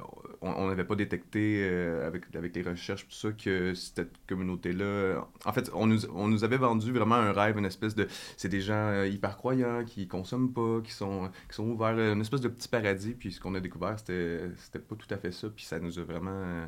on 0.42 0.68
n'avait 0.68 0.85
pas 0.85 0.94
détecté 0.94 1.62
euh, 1.62 2.07
avec, 2.07 2.25
avec 2.35 2.55
les 2.55 2.62
recherches, 2.62 3.07
tout 3.09 3.14
ça, 3.14 3.33
que 3.33 3.75
cette 3.75 4.12
communauté-là. 4.29 5.27
En 5.44 5.53
fait, 5.53 5.70
on 5.72 5.87
nous, 5.87 6.05
on 6.11 6.29
nous 6.29 6.44
avait 6.44 6.59
vendu 6.59 6.92
vraiment 6.92 7.14
un 7.14 7.33
rêve, 7.33 7.57
une 7.57 7.64
espèce 7.64 7.94
de. 7.94 8.09
C'est 8.37 8.49
des 8.49 8.61
gens 8.61 9.05
hyper 9.05 9.37
croyants, 9.37 9.85
qui 9.85 10.07
consomment 10.07 10.53
pas, 10.53 10.81
qui 10.85 10.92
sont, 10.92 11.31
qui 11.49 11.55
sont 11.55 11.64
ouverts, 11.64 11.99
une 11.99 12.20
espèce 12.20 12.42
de 12.42 12.49
petit 12.49 12.68
paradis. 12.68 13.14
Puis 13.14 13.33
ce 13.33 13.40
qu'on 13.40 13.55
a 13.55 13.61
découvert, 13.61 13.99
c'était 13.99 14.79
pas 14.79 14.96
tout 14.96 15.14
à 15.14 15.16
fait 15.16 15.33
ça. 15.33 15.49
Puis 15.49 15.64
ça 15.64 15.79
nous 15.79 15.99
a 15.99 16.03
vraiment 16.03 16.66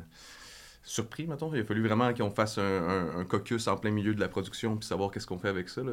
surpris, 0.83 1.27
mettons. 1.27 1.53
Il 1.53 1.61
a 1.61 1.63
fallu 1.63 1.85
vraiment 1.85 2.13
qu'on 2.13 2.31
fasse 2.31 2.57
un, 2.57 3.25
caucus 3.25 3.67
en 3.67 3.77
plein 3.77 3.91
milieu 3.91 4.13
de 4.13 4.19
la 4.19 4.27
production 4.27 4.77
puis 4.77 4.87
savoir 4.87 5.11
qu'est-ce 5.11 5.27
qu'on 5.27 5.37
fait 5.37 5.49
avec 5.49 5.69
ça. 5.69 5.81
Là. 5.83 5.91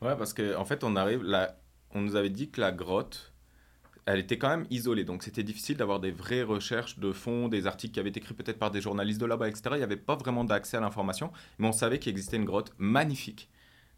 Ouais, 0.00 0.16
parce 0.16 0.34
qu'en 0.34 0.60
en 0.60 0.64
fait, 0.64 0.84
on 0.84 0.96
arrive 0.96 1.22
là, 1.22 1.56
on 1.94 2.00
nous 2.00 2.16
avait 2.16 2.30
dit 2.30 2.50
que 2.50 2.60
la 2.60 2.72
grotte, 2.72 3.32
elle 4.06 4.18
était 4.18 4.38
quand 4.38 4.48
même 4.48 4.66
isolée. 4.70 5.04
Donc 5.04 5.22
c'était 5.22 5.42
difficile 5.42 5.76
d'avoir 5.76 6.00
des 6.00 6.10
vraies 6.10 6.42
recherches 6.42 6.98
de 6.98 7.12
fond, 7.12 7.48
des 7.48 7.66
articles 7.66 7.94
qui 7.94 8.00
avaient 8.00 8.08
été 8.08 8.20
écrits 8.20 8.34
peut-être 8.34 8.58
par 8.58 8.70
des 8.70 8.80
journalistes 8.80 9.20
de 9.20 9.26
là-bas, 9.26 9.48
etc. 9.48 9.62
Il 9.72 9.76
n'y 9.76 9.82
avait 9.82 9.96
pas 9.96 10.16
vraiment 10.16 10.44
d'accès 10.44 10.76
à 10.76 10.80
l'information, 10.80 11.32
mais 11.58 11.68
on 11.68 11.72
savait 11.72 11.98
qu'il 11.98 12.10
existait 12.10 12.36
une 12.36 12.44
grotte 12.44 12.72
magnifique. 12.78 13.48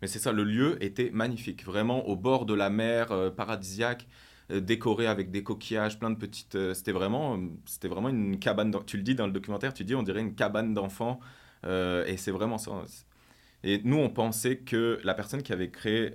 Mais 0.03 0.09
c'est 0.09 0.19
ça, 0.19 0.33
le 0.33 0.45
lieu 0.45 0.83
était 0.83 1.11
magnifique, 1.11 1.65
vraiment 1.65 2.07
au 2.09 2.17
bord 2.17 2.45
de 2.45 2.55
la 2.55 2.69
mer, 2.69 3.13
euh, 3.13 3.31
paradisiaque. 3.31 4.07
Euh, 4.51 4.61
décoré 4.61 5.07
avec 5.07 5.31
des 5.31 5.43
coquillages, 5.43 5.99
plein 5.99 6.11
de 6.11 6.17
petites. 6.17 6.55
Euh, 6.55 6.75
c'était 6.75 6.93
vraiment, 6.93 7.41
c'était 7.65 7.89
vraiment 7.89 8.11
une 8.11 8.39
cabane. 8.39 8.75
Tu 8.87 8.97
le 8.99 9.03
dis 9.03 9.15
dans 9.15 9.27
le 9.27 9.33
documentaire, 9.33 9.73
tu 9.73 9.85
dis 9.85 9.95
on 9.95 10.03
dirait 10.03 10.21
une 10.21 10.35
cabane 10.35 10.75
d'enfants. 10.75 11.21
Euh, 11.65 12.05
et 12.07 12.17
c'est 12.17 12.31
vraiment 12.31 12.59
ça. 12.59 12.73
Et 13.63 13.81
nous, 13.85 13.97
on 13.97 14.11
pensait 14.11 14.59
que 14.59 15.01
la 15.03 15.15
personne 15.15 15.43
qui 15.43 15.53
avait 15.53 15.71
créé 15.71 16.13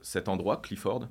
cet 0.00 0.28
endroit, 0.28 0.62
Clifford, 0.62 1.08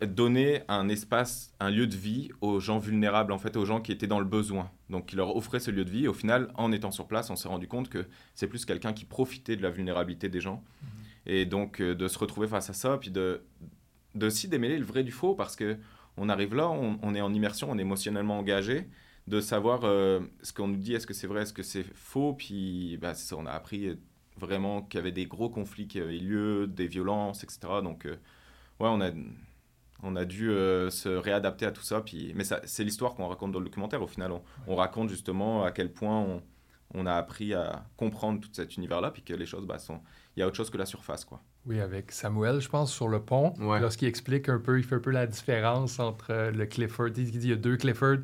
donnait 0.00 0.64
un 0.68 0.88
espace, 0.88 1.52
un 1.58 1.70
lieu 1.70 1.86
de 1.86 1.96
vie 1.96 2.30
aux 2.40 2.60
gens 2.60 2.78
vulnérables, 2.78 3.32
en 3.32 3.38
fait, 3.38 3.56
aux 3.56 3.64
gens 3.64 3.80
qui 3.80 3.90
étaient 3.90 4.06
dans 4.06 4.20
le 4.20 4.24
besoin. 4.24 4.70
Donc, 4.90 5.12
il 5.12 5.16
leur 5.16 5.34
offrait 5.34 5.58
ce 5.58 5.72
lieu 5.72 5.84
de 5.84 5.90
vie. 5.90 6.04
Et 6.04 6.08
au 6.08 6.14
final, 6.14 6.52
en 6.54 6.70
étant 6.70 6.92
sur 6.92 7.08
place, 7.08 7.30
on 7.30 7.36
s'est 7.36 7.48
rendu 7.48 7.66
compte 7.66 7.88
que 7.88 8.06
c'est 8.36 8.46
plus 8.46 8.64
quelqu'un 8.64 8.92
qui 8.92 9.04
profitait 9.04 9.56
de 9.56 9.62
la 9.62 9.70
vulnérabilité 9.70 10.28
des 10.28 10.40
gens. 10.40 10.62
Mmh. 10.82 10.86
Et 11.26 11.46
donc, 11.46 11.82
de 11.82 12.06
se 12.06 12.18
retrouver 12.18 12.46
face 12.46 12.70
à 12.70 12.74
ça, 12.74 12.96
puis 12.98 13.10
de, 13.10 13.42
de 14.14 14.26
aussi 14.26 14.48
démêler 14.48 14.78
le 14.78 14.84
vrai 14.84 15.02
du 15.02 15.12
faux 15.12 15.34
parce 15.34 15.56
que 15.56 15.78
on 16.16 16.28
arrive 16.28 16.54
là, 16.54 16.70
on, 16.70 17.14
est 17.14 17.20
en 17.20 17.34
immersion, 17.34 17.70
on 17.70 17.78
est 17.78 17.82
émotionnellement 17.82 18.38
engagé, 18.38 18.88
de 19.26 19.40
savoir 19.40 19.80
euh, 19.84 20.20
ce 20.42 20.52
qu'on 20.52 20.68
nous 20.68 20.76
dit, 20.76 20.94
est-ce 20.94 21.06
que 21.06 21.14
c'est 21.14 21.26
vrai, 21.26 21.42
est-ce 21.42 21.52
que 21.52 21.64
c'est 21.64 21.82
faux, 21.94 22.34
puis 22.34 22.98
bah, 22.98 23.14
ça, 23.14 23.36
on 23.36 23.46
a 23.46 23.50
appris 23.50 23.98
vraiment 24.36 24.82
qu'il 24.82 24.98
y 24.98 25.00
avait 25.00 25.12
des 25.12 25.26
gros 25.26 25.48
conflits 25.48 25.86
qui 25.88 26.00
avaient 26.00 26.18
lieu, 26.18 26.66
des 26.66 26.86
violences, 26.86 27.42
etc. 27.44 27.58
Donc, 27.82 28.06
euh, 28.06 28.16
ouais, 28.80 28.88
on 28.88 29.00
a, 29.00 29.10
on 30.02 30.16
a 30.16 30.24
dû 30.24 30.50
euh, 30.50 30.90
se 30.90 31.08
réadapter 31.08 31.66
à 31.66 31.72
tout 31.72 31.82
ça, 31.82 32.00
puis, 32.00 32.32
mais 32.34 32.44
c'est 32.44 32.84
l'histoire 32.84 33.14
qu'on 33.14 33.28
raconte 33.28 33.52
dans 33.52 33.60
le 33.60 33.64
documentaire 33.64 34.02
au 34.02 34.06
final. 34.06 34.32
On, 34.66 34.76
raconte 34.76 35.08
justement 35.08 35.64
à 35.64 35.72
quel 35.72 35.92
point 35.92 36.20
on, 36.20 36.42
on, 36.94 37.06
a 37.06 37.14
appris 37.14 37.54
à 37.54 37.86
comprendre 37.96 38.40
tout 38.40 38.50
cet 38.52 38.76
univers-là, 38.76 39.10
puis 39.10 39.22
que 39.22 39.34
les 39.34 39.46
choses, 39.46 39.66
bah, 39.66 39.78
sont, 39.78 40.00
il 40.36 40.40
y 40.40 40.42
a 40.42 40.46
autre 40.46 40.56
chose 40.56 40.70
que 40.70 40.78
la 40.78 40.86
surface, 40.86 41.24
quoi. 41.24 41.42
Oui, 41.66 41.80
avec 41.80 42.12
Samuel, 42.12 42.60
je 42.60 42.68
pense, 42.68 42.92
sur 42.92 43.08
le 43.08 43.20
pont, 43.20 43.54
lorsqu'il 43.58 44.06
explique 44.06 44.50
un 44.50 44.58
peu, 44.58 44.78
il 44.78 44.84
fait 44.84 44.96
un 44.96 45.00
peu 45.00 45.10
la 45.10 45.26
différence 45.26 45.98
entre 45.98 46.26
euh, 46.30 46.50
le 46.50 46.66
Clifford. 46.66 47.08
Il 47.16 47.24
dit 47.24 47.32
qu'il 47.32 47.48
y 47.48 47.52
a 47.52 47.56
deux 47.56 47.78
Clifford. 47.78 48.18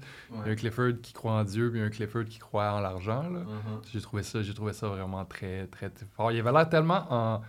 un 0.45 0.55
Clifford 0.55 1.01
qui 1.03 1.15
croit 1.15 1.33
en 1.33 1.45
Dieu, 1.45 1.71
puis 1.71 1.81
un 1.81 1.89
Clifford 1.89 2.27
qui 2.27 2.39
croit 2.39 2.71
en 2.73 2.81
l'argent. 2.81 3.25
Uh-huh. 3.25 3.91
J'ai 3.91 4.01
trouvé 4.03 4.23
ça, 4.23 4.43
j'ai 4.43 4.53
trouvé 4.53 4.75
ça 4.75 4.89
vraiment 4.89 5.25
très, 5.25 5.67
très, 5.69 5.91
fort. 6.15 6.33
Il 6.33 6.39
avait 6.39 6.53
l'air 6.53 6.69
tellement 6.69 7.07
en, 7.09 7.41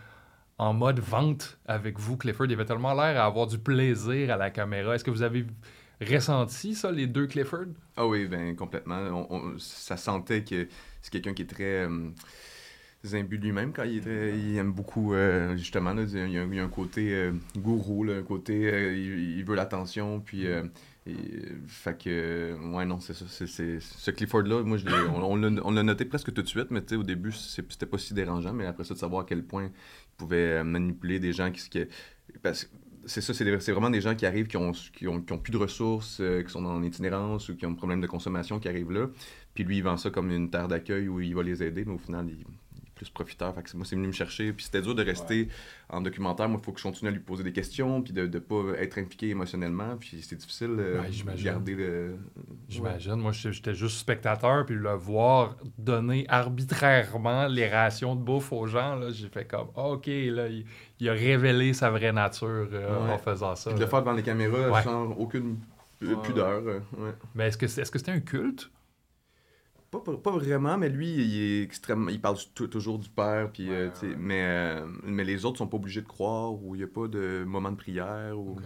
en, 0.60 0.73
mode 0.73 0.99
vente 0.99 1.60
avec 1.65 1.99
vous, 1.99 2.15
Clifford. 2.15 2.45
Il 2.45 2.54
avait 2.54 2.65
tellement 2.65 2.93
l'air 2.93 3.21
à 3.21 3.25
avoir 3.25 3.47
du 3.47 3.58
plaisir 3.58 4.32
à 4.32 4.38
la 4.38 4.49
caméra. 4.49 4.95
Est-ce 4.95 5.04
que 5.04 5.12
vous 5.12 5.23
avez 5.23 5.45
ressenti 5.99 6.73
ça, 6.73 6.89
les 6.89 7.06
deux 7.06 7.27
Clifford? 7.27 7.67
Ah 7.97 8.08
oui, 8.08 8.27
ben 8.27 8.56
complètement. 8.56 9.58
ça 9.58 9.97
sentait 9.97 10.45
que 10.45 10.69
c'est 11.01 11.12
quelqu'un 11.12 11.34
qui 11.34 11.41
est 11.41 11.54
très... 11.54 11.84
Euh, 11.86 12.12
imbu 13.13 13.37
lui-même 13.37 13.73
quand 13.73 13.83
il, 13.83 14.07
il 14.07 14.57
aime 14.57 14.71
beaucoup, 14.71 15.13
euh, 15.13 15.55
justement, 15.57 15.95
il, 15.97 16.31
y 16.31 16.37
a, 16.37 16.63
un 16.63 16.69
côté 16.69 17.13
euh, 17.13 17.31
gourou, 17.57 18.05
un 18.09 18.21
côté, 18.21 18.71
euh, 18.71 18.95
il, 18.95 19.43
veut 19.43 19.55
l'attention, 19.55 20.19
puis... 20.19 20.45
fait 21.65 21.97
que, 21.97 22.55
ouais, 22.73 22.85
non, 22.85 22.99
c'est 22.99 23.13
ça. 23.13 23.25
C'est, 23.27 23.79
ce 23.79 24.11
Clifford-là, 24.11 24.61
moi, 24.63 24.77
je 24.77 24.85
on, 24.87 25.43
on 25.43 25.71
l'a 25.71 25.83
noté 25.83 26.05
presque 26.05 26.31
tout 26.31 26.43
de 26.43 26.47
suite, 26.47 26.69
mais 26.69 26.93
au 26.93 27.03
début, 27.03 27.31
c'était 27.31 27.87
pas 27.87 27.97
si 27.97 28.13
dérangeant, 28.13 28.53
mais 28.53 28.67
après 28.67 28.83
ça, 28.83 28.93
de 28.93 28.99
savoir 28.99 29.23
à 29.23 29.25
quel 29.25 29.43
point 29.43 29.65
il 29.65 29.71
pouvait 30.17 30.63
manipuler 30.63 31.19
des 31.19 31.33
gens 31.33 31.51
qui. 31.51 31.67
qui 31.69 31.85
parce 32.43 32.69
c'est 33.07 33.21
ça, 33.21 33.33
c'est 33.33 33.71
vraiment 33.71 33.89
des 33.89 33.99
gens 33.99 34.13
qui 34.13 34.27
arrivent, 34.27 34.45
qui 34.45 34.57
ont, 34.57 34.73
qui 34.73 35.07
ont, 35.07 35.21
qui 35.21 35.33
ont 35.33 35.39
plus 35.39 35.51
de 35.51 35.57
ressources, 35.57 36.21
qui 36.45 36.51
sont 36.51 36.63
en 36.63 36.83
itinérance 36.83 37.49
ou 37.49 37.55
qui 37.55 37.65
ont 37.65 37.71
un 37.71 37.73
problème 37.73 37.99
de 37.99 38.05
consommation 38.05 38.59
qui 38.59 38.67
arrivent 38.67 38.91
là. 38.91 39.07
Puis 39.55 39.63
lui, 39.63 39.77
il 39.77 39.81
vend 39.81 39.97
ça 39.97 40.11
comme 40.11 40.29
une 40.29 40.51
terre 40.51 40.67
d'accueil 40.67 41.07
où 41.07 41.19
il 41.19 41.33
va 41.33 41.41
les 41.41 41.63
aider, 41.63 41.83
mais 41.83 41.93
au 41.93 41.97
final, 41.97 42.27
il, 42.29 42.45
plus 43.01 43.09
profiteur. 43.09 43.53
Fait 43.55 43.63
que 43.63 43.75
moi, 43.75 43.85
c'est 43.85 43.95
venu 43.95 44.07
me 44.07 44.13
chercher. 44.13 44.53
Puis 44.53 44.65
c'était 44.65 44.81
dur 44.81 44.93
de 44.93 45.03
rester 45.03 45.47
en 45.89 46.01
documentaire. 46.01 46.47
Moi, 46.47 46.59
il 46.61 46.63
faut 46.63 46.71
que 46.71 46.79
je 46.79 46.83
continue 46.83 47.09
à 47.09 47.11
lui 47.11 47.19
poser 47.19 47.43
des 47.43 47.51
questions, 47.51 48.01
puis 48.01 48.13
de 48.13 48.27
ne 48.27 48.39
pas 48.39 48.77
être 48.77 48.99
impliqué 48.99 49.29
émotionnellement. 49.29 49.97
Puis 49.99 50.21
c'est 50.21 50.35
difficile 50.35 50.75
euh, 50.77 51.01
de 51.01 51.43
garder 51.43 51.75
le. 51.75 52.15
J'imagine. 52.69 53.15
Moi, 53.15 53.31
j'étais 53.31 53.73
juste 53.73 53.97
spectateur, 53.97 54.65
puis 54.65 54.75
le 54.75 54.93
voir 54.93 55.55
donner 55.77 56.25
arbitrairement 56.27 57.47
les 57.47 57.67
rations 57.67 58.15
de 58.15 58.21
bouffe 58.21 58.51
aux 58.51 58.67
gens, 58.67 58.99
j'ai 59.11 59.29
fait 59.29 59.45
comme, 59.45 59.69
OK, 59.75 60.05
là, 60.07 60.47
il, 60.99 61.09
a 61.09 61.13
révélé 61.13 61.73
sa 61.73 61.89
vraie 61.89 62.11
nature 62.11 62.67
euh, 62.71 63.13
en 63.13 63.17
faisant 63.17 63.55
ça. 63.55 63.73
de 63.73 63.79
le 63.79 63.87
faire 63.87 64.01
devant 64.01 64.13
les 64.13 64.23
caméras 64.23 64.83
sans 64.83 65.09
aucune 65.11 65.57
pudeur. 66.23 66.61
Mais 67.33 67.47
est-ce 67.47 67.57
que 67.57 67.67
c'était 67.67 67.97
-ce 67.97 68.11
un 68.11 68.19
culte? 68.19 68.69
Pas, 69.91 69.99
pas, 69.99 70.32
vraiment, 70.32 70.77
mais 70.77 70.88
lui, 70.88 71.10
il 71.12 71.41
est 71.41 71.63
extrêmement. 71.63 72.10
Il 72.10 72.21
parle 72.21 72.38
toujours 72.56 72.97
du 72.97 73.10
père, 73.10 73.51
puis, 73.51 73.69
euh, 73.69 73.89
mais, 74.17 74.41
euh, 74.41 74.88
mais 75.04 75.25
les 75.25 75.43
autres 75.43 75.58
sont 75.58 75.67
pas 75.67 75.75
obligés 75.75 76.01
de 76.01 76.08
croire, 76.08 76.54
ou 76.54 76.75
il 76.75 76.77
n'y 76.77 76.86
a 76.86 76.88
pas 76.88 77.10
de 77.10 77.43
moment 77.45 77.71
de 77.71 77.75
prière. 77.75 78.39
Ou... 78.39 78.58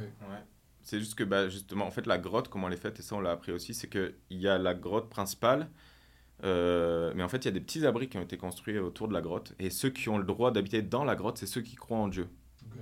C'est 0.84 1.00
juste 1.00 1.16
que, 1.16 1.24
bah, 1.24 1.50
justement, 1.50 1.88
en 1.88 1.92
fait, 1.92 2.06
la 2.06 2.20
grotte, 2.20 2.48
comment 2.48 2.68
elle 2.68 2.76
est 2.76 2.78
faite, 2.78 3.00
et 3.00 3.02
ça, 3.02 3.16
on 3.16 3.22
l'a 3.22 3.32
appris 3.32 3.52
aussi, 3.52 3.74
c'est 3.74 3.90
qu'il 3.90 4.14
y 4.30 4.48
a 4.48 4.60
la 4.60 4.76
grotte 4.76 5.10
principale, 5.10 5.68
euh, 6.44 7.12
mais 7.16 7.24
en 7.24 7.28
fait, 7.28 7.38
il 7.38 7.46
y 7.46 7.48
a 7.48 7.52
des 7.52 7.62
petits 7.62 7.88
abris 7.88 8.08
qui 8.08 8.20
ont 8.20 8.22
été 8.22 8.38
construits 8.38 8.78
autour 8.78 9.08
de 9.08 9.14
la 9.14 9.22
grotte, 9.22 9.56
et 9.58 9.72
ceux 9.72 9.90
qui 9.90 10.10
ont 10.10 10.20
le 10.20 10.26
droit 10.26 10.52
d'habiter 10.52 10.84
dans 10.84 11.04
la 11.04 11.16
grotte, 11.16 11.40
c'est 11.40 11.48
ceux 11.48 11.62
qui 11.62 11.76
croient 11.76 11.98
en 11.98 12.08
Dieu. 12.08 12.30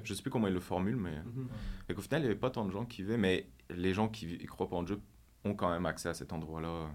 Je 0.04 0.10
Je 0.10 0.14
sais 0.16 0.22
plus 0.22 0.32
comment 0.32 0.48
ils 0.48 0.54
le 0.54 0.60
formulent, 0.60 0.98
mais. 0.98 1.18
Mm 1.18 1.96
Au 1.98 2.02
final, 2.02 2.22
il 2.22 2.24
n'y 2.26 2.32
avait 2.32 2.40
pas 2.40 2.50
tant 2.50 2.66
de 2.66 2.72
gens 2.72 2.86
qui 2.86 3.04
vivaient, 3.04 3.16
mais 3.16 3.48
les 3.70 3.94
gens 3.94 4.10
qui 4.10 4.38
ne 4.38 4.48
croient 4.48 4.70
pas 4.70 4.76
en 4.76 4.84
Dieu 4.84 5.00
ont 5.46 5.54
quand 5.54 5.70
même 5.70 5.86
accès 5.86 6.10
à 6.10 6.14
cet 6.14 6.34
endroit-là. 6.34 6.90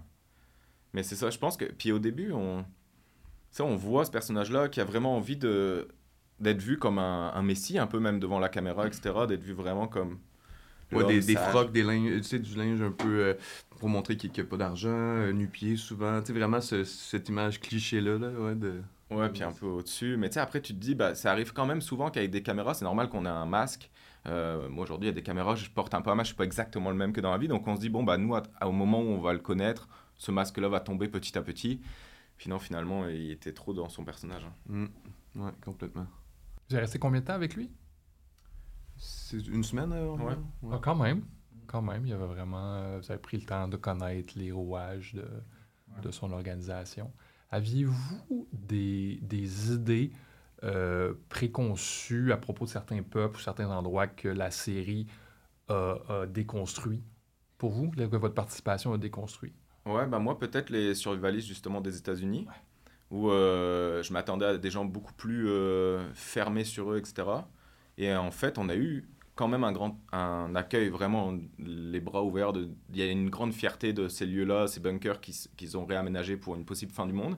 Mais 0.93 1.03
c'est 1.03 1.15
ça, 1.15 1.29
je 1.29 1.37
pense 1.37 1.57
que. 1.57 1.65
Puis 1.65 1.91
au 1.91 1.99
début, 1.99 2.31
on, 2.31 2.65
ça, 3.51 3.63
on 3.63 3.75
voit 3.75 4.05
ce 4.05 4.11
personnage-là 4.11 4.69
qui 4.69 4.81
a 4.81 4.85
vraiment 4.85 5.15
envie 5.15 5.37
de 5.37 5.87
d'être 6.39 6.61
vu 6.61 6.77
comme 6.77 6.99
un, 6.99 7.33
un, 7.33 7.41
messie, 7.41 7.77
un 7.77 7.87
peu 7.87 7.99
même 7.99 8.19
devant 8.19 8.39
la 8.39 8.47
caméra, 8.47 8.87
etc., 8.87 9.13
d'être 9.27 9.43
vu 9.43 9.53
vraiment 9.53 9.87
comme. 9.87 10.19
Ouais, 10.91 11.05
des, 11.05 11.19
des 11.19 11.35
frocs, 11.35 11.71
des 11.71 11.83
linges, 11.83 12.21
tu 12.21 12.23
sais, 12.23 12.39
du 12.39 12.55
linge 12.55 12.81
un 12.81 12.91
peu 12.91 13.19
euh, 13.19 13.33
pour 13.77 13.89
montrer 13.89 14.17
qu'il 14.17 14.31
n'y 14.31 14.39
a 14.39 14.43
pas 14.43 14.57
d'argent, 14.57 14.89
euh, 14.89 15.31
nu-pied 15.31 15.75
souvent, 15.75 16.19
tu 16.19 16.27
sais, 16.27 16.33
vraiment 16.33 16.61
ce, 16.61 16.83
cette 16.83 17.29
image 17.29 17.59
cliché-là, 17.59 18.17
là, 18.17 18.29
ouais, 18.31 18.55
de... 18.55 18.81
Ouais, 19.11 19.29
puis 19.29 19.43
un 19.43 19.51
peu 19.51 19.67
au-dessus. 19.67 20.17
Mais 20.17 20.29
tu 20.29 20.35
sais, 20.35 20.39
après, 20.39 20.61
tu 20.61 20.73
te 20.73 20.79
dis, 20.79 20.95
bah, 20.95 21.13
ça 21.13 21.31
arrive 21.31 21.53
quand 21.53 21.67
même 21.67 21.81
souvent 21.81 22.09
qu'avec 22.09 22.31
des 22.31 22.41
caméras, 22.41 22.73
c'est 22.73 22.85
normal 22.85 23.09
qu'on 23.09 23.25
ait 23.25 23.29
un 23.29 23.45
masque. 23.45 23.91
Euh, 24.25 24.67
moi, 24.69 24.83
aujourd'hui, 24.83 25.07
il 25.07 25.11
y 25.11 25.13
a 25.13 25.15
des 25.15 25.21
caméras, 25.21 25.55
je 25.55 25.69
porte 25.69 25.93
un 25.93 26.01
peu 26.01 26.09
un 26.09 26.15
masque, 26.15 26.27
je 26.27 26.33
suis 26.33 26.37
pas 26.37 26.43
exactement 26.43 26.89
le 26.89 26.95
même 26.95 27.13
que 27.13 27.21
dans 27.21 27.31
la 27.31 27.37
vie. 27.37 27.47
Donc, 27.47 27.67
on 27.67 27.75
se 27.75 27.81
dit, 27.81 27.89
bon, 27.89 28.03
bah, 28.03 28.17
nous, 28.17 28.35
au 28.35 28.71
moment 28.71 28.99
où 28.99 29.09
on 29.09 29.19
va 29.19 29.33
le 29.33 29.39
connaître, 29.39 29.87
ce 30.19 30.31
masque-là 30.31 30.67
va 30.69 30.79
tomber 30.81 31.07
petit 31.07 31.35
à 31.37 31.41
petit. 31.41 31.81
Puis 32.37 32.49
non, 32.49 32.59
finalement, 32.59 33.07
il 33.07 33.31
était 33.31 33.53
trop 33.53 33.73
dans 33.73 33.89
son 33.89 34.05
personnage. 34.05 34.45
Hein. 34.45 34.53
Mm. 34.67 35.41
Ouais, 35.41 35.51
complètement. 35.63 36.05
Vous 36.67 36.75
avez 36.75 36.83
resté 36.83 36.99
combien 36.99 37.21
de 37.21 37.25
temps 37.25 37.33
avec 37.33 37.55
lui? 37.55 37.71
C'est 38.97 39.47
une 39.47 39.63
semaine, 39.63 39.91
euh, 39.93 40.15
ouais. 40.15 40.35
Ah, 40.71 40.79
quand 40.81 40.95
même. 40.95 41.23
Quand 41.67 41.81
même, 41.81 42.05
il 42.05 42.13
avait 42.13 42.25
vraiment. 42.25 42.75
Euh, 42.75 42.99
vous 43.01 43.11
avez 43.11 43.21
pris 43.21 43.37
le 43.37 43.45
temps 43.45 43.67
de 43.67 43.77
connaître 43.77 44.33
les 44.37 44.51
rouages 44.51 45.13
de, 45.13 45.27
de 46.01 46.11
son 46.11 46.31
organisation. 46.31 47.11
Aviez-vous 47.49 48.47
des, 48.51 49.19
des 49.21 49.73
idées 49.73 50.11
euh, 50.63 51.13
préconçues 51.29 52.31
à 52.33 52.37
propos 52.37 52.65
de 52.65 52.69
certains 52.69 53.01
peuples 53.03 53.37
ou 53.37 53.39
certains 53.39 53.69
endroits 53.69 54.07
que 54.07 54.27
la 54.27 54.51
série 54.51 55.07
a, 55.69 55.95
a 56.09 56.25
déconstruit 56.25 57.03
pour 57.57 57.71
vous, 57.71 57.89
que 57.91 58.17
votre 58.17 58.35
participation 58.35 58.93
a 58.93 58.97
déconstruit? 58.97 59.53
Ouais, 59.89 60.05
bah 60.05 60.19
moi, 60.19 60.37
peut-être 60.37 60.69
les 60.69 60.93
survivalistes 60.93 61.47
justement 61.47 61.81
des 61.81 61.97
États-Unis, 61.97 62.45
où 63.09 63.31
euh, 63.31 64.03
je 64.03 64.13
m'attendais 64.13 64.45
à 64.45 64.57
des 64.57 64.69
gens 64.69 64.85
beaucoup 64.85 65.13
plus 65.13 65.49
euh, 65.49 66.13
fermés 66.13 66.63
sur 66.63 66.91
eux, 66.91 66.99
etc. 66.99 67.27
Et 67.97 68.13
en 68.15 68.29
fait, 68.29 68.59
on 68.59 68.69
a 68.69 68.75
eu 68.75 69.09
quand 69.35 69.47
même 69.47 69.63
un 69.63 69.71
grand 69.71 69.99
un 70.11 70.53
accueil, 70.55 70.89
vraiment 70.89 71.33
les 71.57 71.99
bras 72.01 72.23
ouverts. 72.23 72.53
Il 72.91 72.97
y 72.97 73.01
a 73.01 73.07
une 73.07 73.29
grande 73.31 73.53
fierté 73.53 73.91
de 73.93 74.07
ces 74.09 74.27
lieux-là, 74.27 74.67
ces 74.67 74.79
bunkers 74.79 75.21
qu'ils 75.21 75.77
ont 75.77 75.85
réaménagés 75.85 76.37
pour 76.37 76.55
une 76.55 76.65
possible 76.65 76.91
fin 76.91 77.07
du 77.07 77.13
monde. 77.13 77.37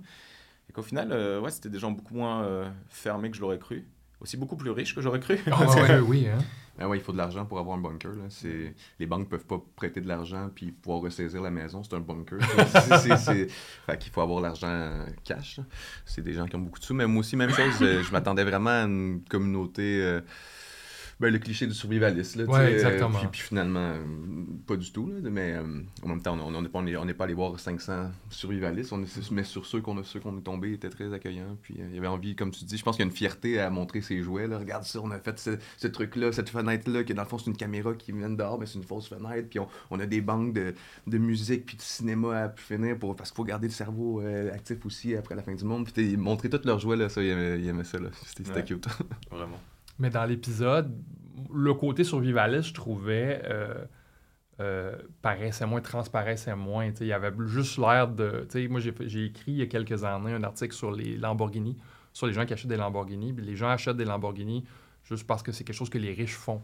Et 0.70 0.74
qu'au 0.74 0.84
final, 0.84 1.12
euh, 1.14 1.40
ouais, 1.40 1.52
c'était 1.52 1.70
des 1.70 1.80
gens 1.80 1.92
beaucoup 1.92 2.16
moins 2.16 2.74
fermés 2.90 3.32
que 3.32 3.38
je 3.38 3.42
l'aurais 3.42 3.60
cru. 3.60 3.88
Aussi 4.22 4.38
beaucoup 4.38 4.56
plus 4.56 4.70
riches 4.70 4.94
que 4.94 5.02
j'aurais 5.02 5.20
cru. 5.20 5.40
Ah, 5.52 5.66
oui, 6.06 6.28
hein? 6.28 6.38
Ben 6.78 6.88
ouais, 6.88 6.98
il 6.98 7.04
faut 7.04 7.12
de 7.12 7.18
l'argent 7.18 7.44
pour 7.46 7.58
avoir 7.58 7.76
un 7.76 7.82
bunker. 7.82 8.12
Là. 8.12 8.26
C'est... 8.30 8.76
Les 9.00 9.08
banques 9.08 9.28
peuvent 9.28 9.46
pas 9.46 9.60
prêter 9.76 10.00
de 10.00 10.08
l'argent 10.08 10.50
puis 10.54 10.72
pouvoir 10.72 11.02
ressaisir 11.02 11.42
la 11.42 11.50
maison. 11.50 11.82
C'est 11.84 11.96
un 11.96 12.00
bunker. 12.00 12.38
c'est, 13.02 13.18
c'est, 13.18 13.48
Fait 13.50 13.98
qu'il 13.98 14.12
faut 14.12 14.22
avoir 14.22 14.40
l'argent 14.40 15.06
cash. 15.24 15.60
C'est 16.06 16.22
des 16.22 16.34
gens 16.34 16.46
qui 16.46 16.56
ont 16.56 16.60
beaucoup 16.60 16.80
de 16.80 16.86
sous. 16.86 16.94
Mais 16.94 17.08
moi 17.08 17.22
aussi, 17.22 17.36
même 17.36 17.50
chose. 17.50 17.74
je, 17.80 18.12
m'attendais 18.12 18.44
vraiment 18.44 18.70
à 18.70 18.84
une 18.84 19.24
communauté. 19.28 20.02
Euh, 20.02 20.22
Ben, 21.22 21.32
le 21.32 21.38
cliché 21.38 21.68
du 21.68 21.76
survivaliste, 21.76 22.36
là, 22.36 22.46
Ouais, 22.46 22.60
euh, 22.62 22.74
exactement. 22.74 23.20
puis, 23.20 23.28
puis 23.32 23.42
finalement, 23.42 23.92
euh, 23.94 24.04
pas 24.66 24.76
du 24.76 24.92
tout, 24.92 25.08
là, 25.08 25.18
mais 25.22 25.52
euh, 25.52 25.62
en 26.02 26.08
même 26.08 26.20
temps, 26.20 26.36
on 26.36 26.62
n'est 26.64 26.68
pas, 26.68 26.80
on 26.80 27.08
pas 27.14 27.24
allé 27.26 27.36
voir 27.36 27.60
500 27.60 28.10
survivalistes, 28.32 28.92
on 28.92 29.04
est, 29.04 29.32
mais 29.32 29.44
sur 29.44 29.68
ceux 29.68 29.82
qu'on 29.82 30.00
a, 30.00 30.04
ceux 30.04 30.20
qu'on 30.20 30.36
est 30.40 30.42
tombés 30.42 30.74
étaient 30.74 30.90
très 30.90 31.14
accueillants, 31.14 31.58
puis 31.62 31.76
il 31.78 31.94
y 31.94 31.98
avait 32.00 32.08
envie, 32.08 32.36
comme 32.36 32.50
tu 32.50 32.66
dis, 32.66 32.76
je 32.76 32.84
pense 32.84 32.96
qu'il 32.96 33.06
y 33.06 33.08
a 33.08 33.12
une 33.12 33.16
fierté 33.16 33.60
à 33.60 33.70
montrer 33.70 34.02
ses 34.02 34.24
jouets, 34.24 34.48
là, 34.48 34.58
regarde 34.58 34.84
ça, 34.84 35.00
on 35.00 35.12
a 35.12 35.20
fait 35.20 35.38
ce, 35.38 35.52
ce 35.78 35.88
truc-là, 35.88 36.32
cette 36.32 36.50
fenêtre-là, 36.50 37.04
qui 37.04 37.14
dans 37.14 37.22
le 37.22 37.28
fond, 37.28 37.38
c'est 37.38 37.52
une 37.52 37.56
caméra 37.58 37.94
qui 37.94 38.14
vient 38.14 38.32
de 38.32 38.36
dehors, 38.38 38.60
mais 38.60 38.66
c'est 38.66 38.80
une 38.80 38.84
fausse 38.84 39.08
fenêtre, 39.08 39.48
puis 39.48 39.60
on, 39.92 40.00
a 40.00 40.06
des 40.08 40.22
banques 40.22 40.54
de, 40.54 40.74
de 41.06 41.18
musique, 41.20 41.68
puis 41.68 41.78
de 41.78 41.84
cinéma 41.84 42.46
à 42.46 42.50
pu 42.50 42.64
finir, 42.64 42.98
pour, 42.98 43.16
parce 43.16 43.30
qu'il 43.30 43.38
faut 43.38 43.44
garder 43.46 43.68
le 43.68 43.74
cerveau 43.74 44.22
euh, 44.22 44.52
actif 44.52 44.84
aussi 44.88 45.16
après 45.16 45.36
la 45.36 45.44
fin 45.44 45.54
du 45.54 45.66
monde, 45.66 45.88
puis 45.88 46.18
montrer 46.18 46.50
tous 46.50 46.66
leurs 46.66 46.80
jouets, 46.80 46.98
là, 46.98 47.10
ça, 47.10 47.22
il 47.22 47.30
aimait, 47.30 47.60
il 47.60 47.68
aimait 47.68 47.84
ça, 47.84 48.00
c'était 48.26 48.52
Ouais. 48.52 48.64
cute. 48.64 48.88
Vraiment. 49.32 49.60
Mais 50.00 50.10
dans 50.10 50.26
l'épisode, 50.26 50.96
le 51.54 51.74
côté 51.74 52.04
survivaliste, 52.04 52.70
je 52.70 52.74
trouvais, 52.74 53.42
euh, 53.46 53.86
euh, 54.60 54.96
paraissait 55.22 55.66
moins, 55.66 55.82
transparaissait 55.82 56.56
moins. 56.56 56.92
Il 57.00 57.08
y 57.08 57.14
avait 57.14 57.32
juste 57.48 57.78
l'air 57.78 58.08
de. 58.08 58.48
Moi, 58.70 58.80
j'ai 58.80 59.26
écrit 59.26 59.52
il 59.52 59.58
y 59.58 59.62
a 59.62 59.68
quelques 59.68 60.04
années 60.04 60.34
un 60.34 60.44
article 60.44 60.74
sur 60.74 60.92
les 60.92 61.18
Lamborghini, 61.18 61.78
sur 62.14 62.28
les 62.28 62.34
gens 62.34 62.46
qui 62.46 62.54
achètent 62.54 62.68
des 62.68 62.78
Lamborghini. 62.78 63.34
Puis 63.34 63.46
les 63.46 63.56
gens 63.56 63.70
achètent 63.70 63.98
des 63.98 64.06
Lamborghini 64.06 64.66
juste 65.04 65.26
parce 65.26 65.42
que 65.42 65.52
c'est 65.52 65.64
quelque 65.64 65.76
chose 65.76 65.90
que 65.90 65.98
les 65.98 66.14
riches 66.14 66.36
font. 66.36 66.62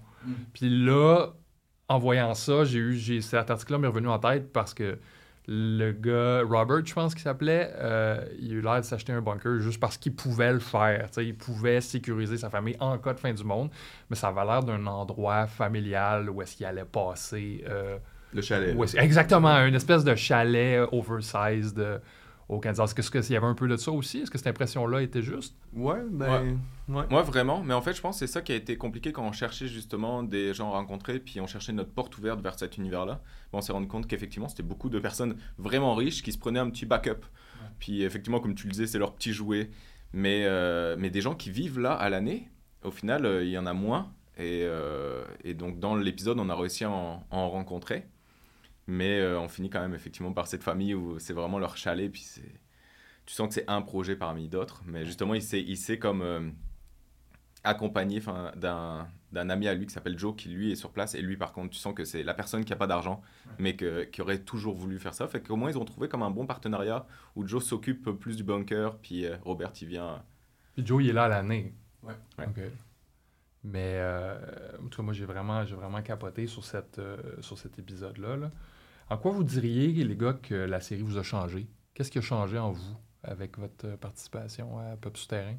Puis 0.53 0.69
là, 0.69 1.33
en 1.89 1.97
voyant 1.97 2.33
ça, 2.33 2.65
j'ai 2.65 2.79
eu. 2.79 3.21
Cet 3.21 3.49
article-là 3.49 3.79
m'est 3.79 3.87
revenu 3.87 4.09
en 4.09 4.19
tête 4.19 4.51
parce 4.51 4.73
que 4.73 4.99
le 5.49 5.91
gars, 5.93 6.41
Robert, 6.43 6.86
je 6.86 6.93
pense 6.93 7.13
qu'il 7.13 7.23
s'appelait, 7.23 7.71
euh, 7.77 8.21
il 8.39 8.51
a 8.51 8.55
eu 8.55 8.62
l'air 8.62 8.77
de 8.81 8.86
s'acheter 8.86 9.13
un 9.13 9.21
bunker 9.21 9.60
juste 9.60 9.79
parce 9.79 9.97
qu'il 9.97 10.13
pouvait 10.13 10.51
le 10.51 10.60
faire. 10.60 11.07
Il 11.17 11.36
pouvait 11.36 11.79
sécuriser 11.79 12.38
sa 12.38 12.49
famille 12.49 12.75
en 12.81 12.97
cas 12.97 13.13
de 13.13 13.19
fin 13.19 13.33
du 13.33 13.43
monde, 13.45 13.69
mais 14.10 14.15
ça 14.17 14.27
avait 14.27 14.43
l'air 14.45 14.62
d'un 14.63 14.86
endroit 14.88 15.47
familial 15.47 16.29
où 16.29 16.41
est-ce 16.41 16.57
qu'il 16.57 16.65
allait 16.65 16.83
passer. 16.83 17.63
euh, 17.69 17.97
Le 18.33 18.41
chalet. 18.41 18.75
où 18.75 18.83
exactement, 18.83 19.55
une 19.65 19.75
espèce 19.75 20.03
de 20.03 20.15
chalet 20.15 20.79
euh, 20.79 20.88
oversized 20.91 21.81
au 22.49 22.60
Kansas. 22.60 22.93
Est-ce 22.97 23.12
qu'il 23.12 23.33
y 23.33 23.36
avait 23.36 23.45
un 23.45 23.53
peu 23.53 23.67
de 23.67 23.75
ça 23.77 23.91
aussi? 23.91 24.19
Est-ce 24.19 24.31
que 24.31 24.38
cette 24.38 24.47
impression-là 24.47 25.01
était 25.01 25.21
juste? 25.21 25.55
Ouais, 25.73 26.01
ben. 26.10 26.60
Ouais. 26.88 27.05
Moi, 27.10 27.21
vraiment. 27.21 27.62
Mais 27.62 27.73
en 27.73 27.81
fait, 27.81 27.93
je 27.93 28.01
pense 28.01 28.19
que 28.19 28.25
c'est 28.25 28.31
ça 28.31 28.41
qui 28.41 28.53
a 28.53 28.55
été 28.55 28.77
compliqué 28.77 29.12
quand 29.12 29.23
on 29.23 29.33
cherchait 29.33 29.67
justement 29.67 30.23
des 30.23 30.53
gens 30.53 30.71
à 30.73 30.77
rencontrer, 30.77 31.19
puis 31.19 31.41
on 31.41 31.47
cherchait 31.47 31.73
notre 31.73 31.91
porte 31.91 32.17
ouverte 32.17 32.41
vers 32.41 32.57
cet 32.57 32.77
univers-là. 32.77 33.21
Bon, 33.51 33.57
on 33.57 33.62
s'est 33.62 33.73
rendu 33.73 33.88
compte 33.88 34.07
qu'effectivement, 34.07 34.47
c'était 34.47 34.63
beaucoup 34.63 34.89
de 34.89 34.99
personnes 34.99 35.36
vraiment 35.57 35.95
riches 35.95 36.23
qui 36.23 36.31
se 36.31 36.38
prenaient 36.38 36.60
un 36.60 36.69
petit 36.69 36.86
backup. 36.86 37.25
Puis 37.79 38.03
effectivement, 38.03 38.39
comme 38.39 38.55
tu 38.55 38.67
le 38.67 38.71
disais, 38.71 38.88
c'est 38.88 38.99
leur 38.99 39.13
petit 39.13 39.33
jouet. 39.33 39.69
Mais, 40.13 40.43
euh, 40.45 40.95
mais 40.97 41.10
des 41.10 41.21
gens 41.21 41.36
qui 41.36 41.51
vivent 41.51 41.79
là 41.79 41.93
à 41.93 42.10
l'année, 42.10 42.49
au 42.83 42.91
final, 42.91 43.25
euh, 43.25 43.43
il 43.43 43.49
y 43.49 43.57
en 43.57 43.65
a 43.65 43.73
moins. 43.73 44.13
Et, 44.38 44.62
euh, 44.63 45.25
et 45.43 45.53
donc, 45.53 45.79
dans 45.79 45.95
l'épisode, 45.95 46.39
on 46.39 46.47
a 46.49 46.55
réussi 46.55 46.86
à 46.86 46.91
en, 46.91 47.25
à 47.29 47.36
en 47.36 47.49
rencontrer. 47.49 48.05
Mais 48.88 49.19
euh, 49.19 49.39
on 49.39 49.47
finit 49.50 49.69
quand 49.69 49.82
même 49.82 49.93
effectivement 49.93 50.32
par 50.34 50.47
cette 50.47 50.63
famille 50.63 50.93
où 50.95 51.19
c'est 51.19 51.34
vraiment 51.34 51.60
leur 51.60 51.76
chalet. 51.78 52.12
Puis 52.12 52.21
c'est... 52.21 52.60
tu 53.26 53.34
sens 53.34 53.50
que 53.50 53.54
c'est 53.54 53.69
un 53.69 53.82
projet 53.82 54.15
parmi 54.15 54.47
d'autres. 54.47 54.82
Mais 54.86 55.06
justement, 55.06 55.34
il 55.34 55.41
s'est, 55.41 55.62
il 55.62 55.78
s'est 55.78 56.00
comme 56.00 56.21
euh, 56.21 56.50
accompagné 57.63 58.21
'fin, 58.21 58.54
d'un, 58.56 59.08
d'un 59.34 59.50
ami 59.50 59.67
à 59.67 59.73
lui 59.73 59.86
qui 59.86 59.93
s'appelle 59.93 60.17
Joe, 60.17 60.36
qui 60.36 60.50
lui 60.50 60.71
est 60.71 60.76
sur 60.76 60.91
place. 60.91 61.15
Et 61.15 61.21
lui, 61.21 61.36
par 61.36 61.52
contre, 61.52 61.71
tu 61.71 61.80
sens 61.80 61.93
que 61.93 62.06
c'est 62.06 62.23
la 62.23 62.34
personne 62.34 62.63
qui 62.63 62.71
n'a 62.71 62.78
pas 62.78 62.88
d'argent, 62.88 63.21
mais 63.60 63.76
que, 63.76 64.04
qui 64.06 64.21
aurait 64.21 64.39
toujours 64.39 64.76
voulu 64.76 65.00
faire 65.00 65.13
ça. 65.13 65.28
Fait 65.28 65.41
qu'au 65.41 65.58
moins, 65.58 65.69
ils 65.69 65.78
ont 65.78 65.86
trouvé 65.86 66.08
comme 66.08 66.23
un 66.23 66.32
bon 66.32 66.45
partenariat 66.45 67.06
où 67.36 67.45
Joe 67.45 67.63
s'occupe 67.63 68.10
plus 68.12 68.38
du 68.38 68.43
bunker, 68.43 68.97
puis 69.00 69.26
euh, 69.26 69.36
Robert, 69.43 69.73
il 69.82 69.88
vient. 69.89 70.23
Puis 70.76 70.86
Joe, 70.86 71.04
il 71.04 71.10
est 71.10 71.13
là 71.13 71.26
à 71.26 71.28
l'année. 71.28 71.73
Ouais. 72.04 72.13
Ouais. 72.39 72.45
OK. 72.47 72.62
Mais, 73.63 73.95
euh, 73.97 74.38
en 74.82 74.88
tout 74.88 74.97
cas, 74.97 75.04
moi, 75.04 75.13
j'ai 75.13 75.26
vraiment, 75.26 75.65
j'ai 75.65 75.76
vraiment 75.76 76.02
capoté 76.02 76.47
sur, 76.47 76.63
cette, 76.63 77.00
euh, 77.00 77.17
sur 77.41 77.58
cet 77.58 77.78
épisode-là. 77.80 78.38
là. 78.38 78.52
En 79.09 79.17
quoi 79.17 79.31
vous 79.31 79.43
diriez, 79.43 80.03
les 80.03 80.15
gars, 80.17 80.33
que 80.33 80.53
la 80.53 80.81
série 80.81 81.01
vous 81.01 81.17
a 81.17 81.23
changé? 81.23 81.67
Qu'est-ce 81.93 82.11
qui 82.11 82.17
a 82.17 82.21
changé 82.21 82.57
en 82.57 82.71
vous 82.71 82.97
avec 83.23 83.57
votre 83.57 83.87
euh, 83.87 83.97
participation 83.97 84.77
à 84.79 84.97
Peuple 84.97 85.17
Souterrain? 85.17 85.55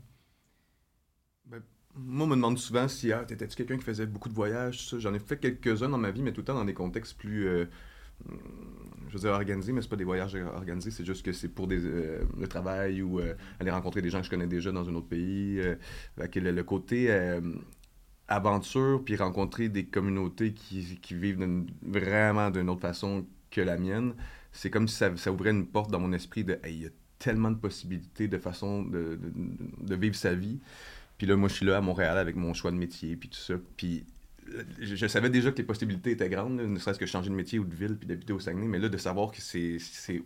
Moi, 1.94 2.26
on 2.26 2.28
me 2.28 2.36
demande 2.36 2.58
souvent 2.58 2.86
si 2.88 3.10
ah, 3.10 3.24
t'étais-tu 3.24 3.56
quelqu'un 3.56 3.78
qui 3.78 3.84
faisait 3.84 4.06
beaucoup 4.06 4.28
de 4.28 4.34
voyages. 4.34 4.94
J'en 4.98 5.14
ai 5.14 5.18
fait 5.18 5.38
quelques-uns 5.38 5.88
dans 5.88 5.98
ma 5.98 6.10
vie, 6.10 6.22
mais 6.22 6.32
tout 6.32 6.42
le 6.42 6.44
temps 6.44 6.54
dans 6.54 6.66
des 6.66 6.74
contextes 6.74 7.16
plus, 7.16 7.46
euh, 7.48 7.64
je 9.08 9.14
veux 9.14 9.20
dire, 9.20 9.30
organisés, 9.30 9.72
mais 9.72 9.80
c'est 9.80 9.88
pas 9.88 9.96
des 9.96 10.04
voyages 10.04 10.34
organisés, 10.34 10.90
c'est 10.90 11.06
juste 11.06 11.24
que 11.24 11.32
c'est 11.32 11.48
pour 11.48 11.66
euh, 11.70 12.24
le 12.38 12.48
travail 12.48 13.00
ou 13.00 13.18
aller 13.58 13.70
rencontrer 13.70 14.02
des 14.02 14.10
gens 14.10 14.18
que 14.18 14.26
je 14.26 14.30
connais 14.30 14.46
déjà 14.46 14.70
dans 14.72 14.86
un 14.88 14.94
autre 14.94 15.08
pays. 15.08 15.56
le, 15.56 16.50
le 16.52 16.62
côté 16.64 17.10
aventure, 18.28 19.02
puis 19.02 19.16
rencontrer 19.16 19.70
des 19.70 19.86
communautés 19.86 20.52
qui, 20.52 20.98
qui 21.00 21.14
vivent 21.14 21.64
vraiment 21.82 22.50
d'une 22.50 22.68
autre 22.68 22.82
façon 22.82 23.26
que 23.50 23.60
la 23.60 23.76
mienne, 23.78 24.14
c'est 24.52 24.70
comme 24.70 24.88
si 24.88 24.96
ça, 24.96 25.16
ça 25.16 25.32
ouvrait 25.32 25.50
une 25.50 25.66
porte 25.66 25.90
dans 25.90 26.00
mon 26.00 26.12
esprit 26.12 26.44
de 26.44 26.58
Hey, 26.62 26.74
il 26.74 26.82
y 26.82 26.86
a 26.86 26.90
tellement 27.18 27.50
de 27.50 27.56
possibilités 27.56 28.28
de 28.28 28.38
façon 28.38 28.82
de, 28.82 29.18
de, 29.20 29.32
de 29.86 29.94
vivre 29.96 30.16
sa 30.16 30.34
vie. 30.34 30.60
Puis 31.18 31.26
là, 31.26 31.36
moi, 31.36 31.48
je 31.48 31.54
suis 31.54 31.66
là 31.66 31.76
à 31.76 31.80
Montréal 31.80 32.16
avec 32.18 32.36
mon 32.36 32.54
choix 32.54 32.70
de 32.70 32.76
métier, 32.76 33.16
puis 33.16 33.28
tout 33.28 33.38
ça. 33.38 33.54
Puis 33.76 34.04
je, 34.80 34.94
je 34.94 35.06
savais 35.06 35.30
déjà 35.30 35.50
que 35.50 35.58
les 35.58 35.64
possibilités 35.64 36.12
étaient 36.12 36.28
grandes, 36.28 36.58
là, 36.58 36.66
ne 36.66 36.78
serait-ce 36.78 36.98
que 36.98 37.06
changer 37.06 37.30
de 37.30 37.34
métier 37.34 37.58
ou 37.58 37.64
de 37.64 37.74
ville, 37.74 37.96
puis 37.96 38.06
d'habiter 38.06 38.32
au 38.32 38.40
Saguenay. 38.40 38.66
Mais 38.66 38.78
là, 38.78 38.88
de 38.88 38.96
savoir 38.96 39.30
que 39.30 39.40
c'est 39.40 39.78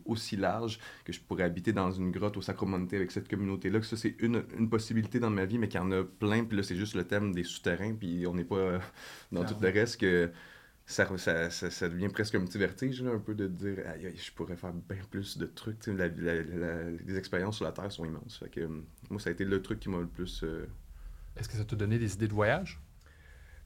aussi 0.05 0.37
large, 0.37 0.79
que 1.05 1.13
je 1.13 1.21
pourrais 1.21 1.45
habiter 1.45 1.73
dans 1.73 1.91
une 1.91 2.11
grotte 2.11 2.37
au 2.37 2.43
Sacro-Monte 2.43 2.93
avec 2.95 3.11
cette 3.11 3.29
communauté-là, 3.29 3.81
que 3.81 3.87
ça, 3.87 3.97
c'est 3.97 4.17
une, 4.21 4.45
une 4.59 4.69
possibilité 4.69 5.19
dans 5.19 5.31
ma 5.31 5.45
vie, 5.45 5.59
mais 5.59 5.69
qu'il 5.69 5.81
y 5.81 5.83
en 5.83 5.93
a 5.93 6.05
plein. 6.05 6.45
Puis 6.45 6.57
là, 6.57 6.63
c'est 6.63 6.77
juste 6.77 6.95
le 6.95 7.05
thème 7.05 7.35
des 7.35 7.45
souterrains, 7.45 7.95
puis 7.95 8.27
on 8.27 8.35
n'est 8.35 8.45
pas 8.45 8.57
euh, 8.57 8.79
dans 9.33 9.45
tout 9.45 9.57
le 9.61 9.69
reste 9.69 10.01
que 10.01 10.31
ça, 10.93 11.19
ça, 11.19 11.51
ça, 11.51 11.71
ça 11.71 11.89
devient 11.89 12.09
presque 12.09 12.35
un 12.35 12.45
petit 12.45 12.59
vertige, 12.59 13.03
là, 13.03 13.11
un 13.13 13.19
peu 13.19 13.35
de 13.35 13.47
dire 13.49 13.79
aïe, 13.93 14.07
aïe, 14.07 14.17
je 14.17 14.31
pourrais 14.33 14.57
faire 14.57 14.73
bien 14.73 14.99
plus 15.11 15.39
de 15.39 15.47
trucs. 15.47 15.79
Tu 15.81 15.91
sais, 15.91 15.97
la- 15.97 16.09
la- 16.09 16.43
la- 16.43 16.91
les 16.91 17.17
expériences 17.17 17.57
sur 17.57 17.65
la 17.65 17.73
Terre 17.73 17.91
sont 17.91 18.05
immenses. 18.05 18.39
Fait 18.39 18.49
que, 18.49 18.61
euh, 18.61 18.69
moi, 19.11 19.21
ça 19.21 19.31
a 19.31 19.33
été 19.33 19.45
le 19.45 19.61
truc 19.63 19.81
qui 19.81 19.89
m'a 19.89 19.99
le 19.99 20.07
plus. 20.07 20.43
euh, 20.45 20.67
Est-ce 21.37 21.49
que 21.49 21.57
ça 21.57 21.65
t'a 21.65 21.77
donné 21.77 21.99
des 21.99 22.15
idées 22.15 22.29
de 22.29 22.33
voyage? 22.35 22.81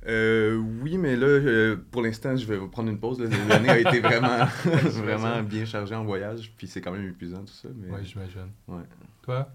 Euh, 0.07 0.57
oui, 0.83 0.99
mais 0.99 1.17
là, 1.17 1.27
euh, 1.27 1.77
pour 1.91 2.03
l'instant, 2.03 2.37
je 2.37 2.47
vais 2.47 2.59
prendre 2.69 2.91
une 2.91 3.01
pause. 3.01 3.19
là. 3.21 3.29
L'année 3.49 3.69
a 3.71 3.79
été 3.79 4.01
vraiment, 4.01 4.45
vraiment 4.85 5.43
bien 5.43 5.65
chargée 5.65 5.95
en 5.95 6.05
voyage, 6.05 6.53
puis 6.57 6.67
c'est 6.69 6.81
quand 6.81 6.93
même 6.93 7.09
épuisant 7.09 7.41
tout 7.45 7.53
ça. 7.53 7.69
Mais... 7.75 7.89
Oui, 7.91 8.05
j'imagine. 8.05 8.51
Ouais. 8.69 8.85
Toi? 9.23 9.51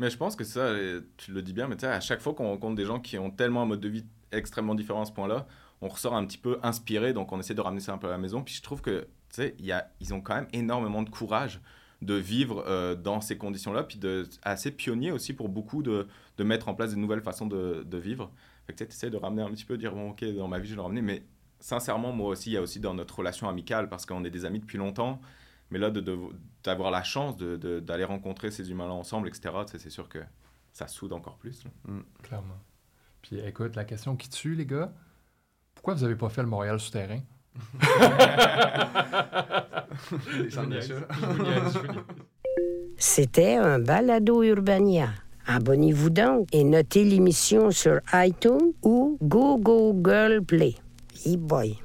Mais 0.00 0.10
je 0.10 0.16
pense 0.16 0.34
que 0.34 0.42
ça, 0.42 0.74
tu 1.16 1.32
le 1.32 1.42
dis 1.42 1.52
bien, 1.52 1.68
mais 1.68 1.76
tu 1.76 1.82
sais, 1.82 1.86
à 1.86 2.00
chaque 2.00 2.20
fois 2.20 2.34
qu'on 2.34 2.48
rencontre 2.48 2.74
des 2.74 2.84
gens 2.84 2.98
qui 2.98 3.16
ont 3.18 3.30
tellement 3.30 3.62
un 3.62 3.66
mode 3.66 3.80
de 3.80 3.88
vie 3.88 4.04
extrêmement 4.32 4.74
différent 4.74 5.02
à 5.02 5.04
ce 5.04 5.12
point-là, 5.12 5.46
on 5.84 5.88
ressort 5.88 6.14
un 6.14 6.24
petit 6.24 6.38
peu 6.38 6.58
inspiré, 6.62 7.12
donc 7.12 7.30
on 7.30 7.38
essaie 7.38 7.52
de 7.52 7.60
ramener 7.60 7.80
ça 7.80 7.92
un 7.92 7.98
peu 7.98 8.06
à 8.06 8.10
la 8.10 8.18
maison. 8.18 8.42
Puis 8.42 8.54
je 8.54 8.62
trouve 8.62 8.80
que, 8.80 9.02
tu 9.28 9.42
sais, 9.42 9.54
ils 10.00 10.14
ont 10.14 10.22
quand 10.22 10.34
même 10.34 10.48
énormément 10.54 11.02
de 11.02 11.10
courage 11.10 11.60
de 12.00 12.14
vivre 12.14 12.64
euh, 12.66 12.94
dans 12.94 13.20
ces 13.20 13.36
conditions-là, 13.36 13.82
puis 13.84 13.98
de, 13.98 14.26
assez 14.42 14.70
pionnier 14.70 15.12
aussi 15.12 15.34
pour 15.34 15.50
beaucoup 15.50 15.82
de, 15.82 16.08
de 16.38 16.44
mettre 16.44 16.68
en 16.68 16.74
place 16.74 16.94
des 16.94 17.00
nouvelles 17.00 17.20
façons 17.20 17.46
de, 17.46 17.84
de 17.86 17.98
vivre. 17.98 18.32
Fait 18.66 18.72
que 18.72 18.82
tu 18.82 18.90
essaies 18.90 19.10
de 19.10 19.16
ramener 19.18 19.42
un 19.42 19.50
petit 19.50 19.66
peu, 19.66 19.76
dire, 19.76 19.94
bon, 19.94 20.10
ok, 20.10 20.24
dans 20.36 20.48
ma 20.48 20.58
vie, 20.58 20.68
je 20.68 20.72
vais 20.72 20.76
le 20.76 20.82
ramener, 20.82 21.02
mais 21.02 21.22
sincèrement, 21.60 22.12
moi 22.12 22.30
aussi, 22.30 22.50
il 22.50 22.54
y 22.54 22.56
a 22.56 22.62
aussi 22.62 22.80
dans 22.80 22.94
notre 22.94 23.18
relation 23.18 23.46
amicale, 23.46 23.90
parce 23.90 24.06
qu'on 24.06 24.24
est 24.24 24.30
des 24.30 24.46
amis 24.46 24.60
depuis 24.60 24.78
longtemps, 24.78 25.20
mais 25.70 25.78
là, 25.78 25.90
d'avoir 26.62 26.90
la 26.90 27.02
chance 27.02 27.36
d'aller 27.36 28.04
rencontrer 28.04 28.50
ces 28.50 28.70
humains-là 28.70 28.94
ensemble, 28.94 29.28
etc., 29.28 29.54
c'est 29.66 29.90
sûr 29.90 30.08
que 30.08 30.20
ça 30.72 30.88
soude 30.88 31.12
encore 31.12 31.36
plus. 31.36 31.62
là. 31.64 31.70
Clairement. 32.22 32.58
Puis 33.20 33.38
écoute, 33.38 33.76
la 33.76 33.84
question 33.84 34.16
qui 34.16 34.28
tue, 34.30 34.54
les 34.54 34.66
gars, 34.66 34.92
pourquoi 35.84 35.98
vous 35.98 36.04
n'avez 36.04 36.16
pas 36.16 36.30
fait 36.30 36.40
le 36.40 36.48
Montréal 36.48 36.80
souterrain? 36.80 37.20
C'était 42.96 43.56
un 43.56 43.80
balado 43.80 44.42
Urbania. 44.42 45.10
Abonnez-vous 45.46 46.08
donc 46.08 46.48
et 46.52 46.64
notez 46.64 47.04
l'émission 47.04 47.70
sur 47.70 48.00
iTunes 48.14 48.72
ou 48.82 49.18
Google 49.20 50.42
Play. 50.46 50.74
E 51.26 51.36
boy. 51.36 51.76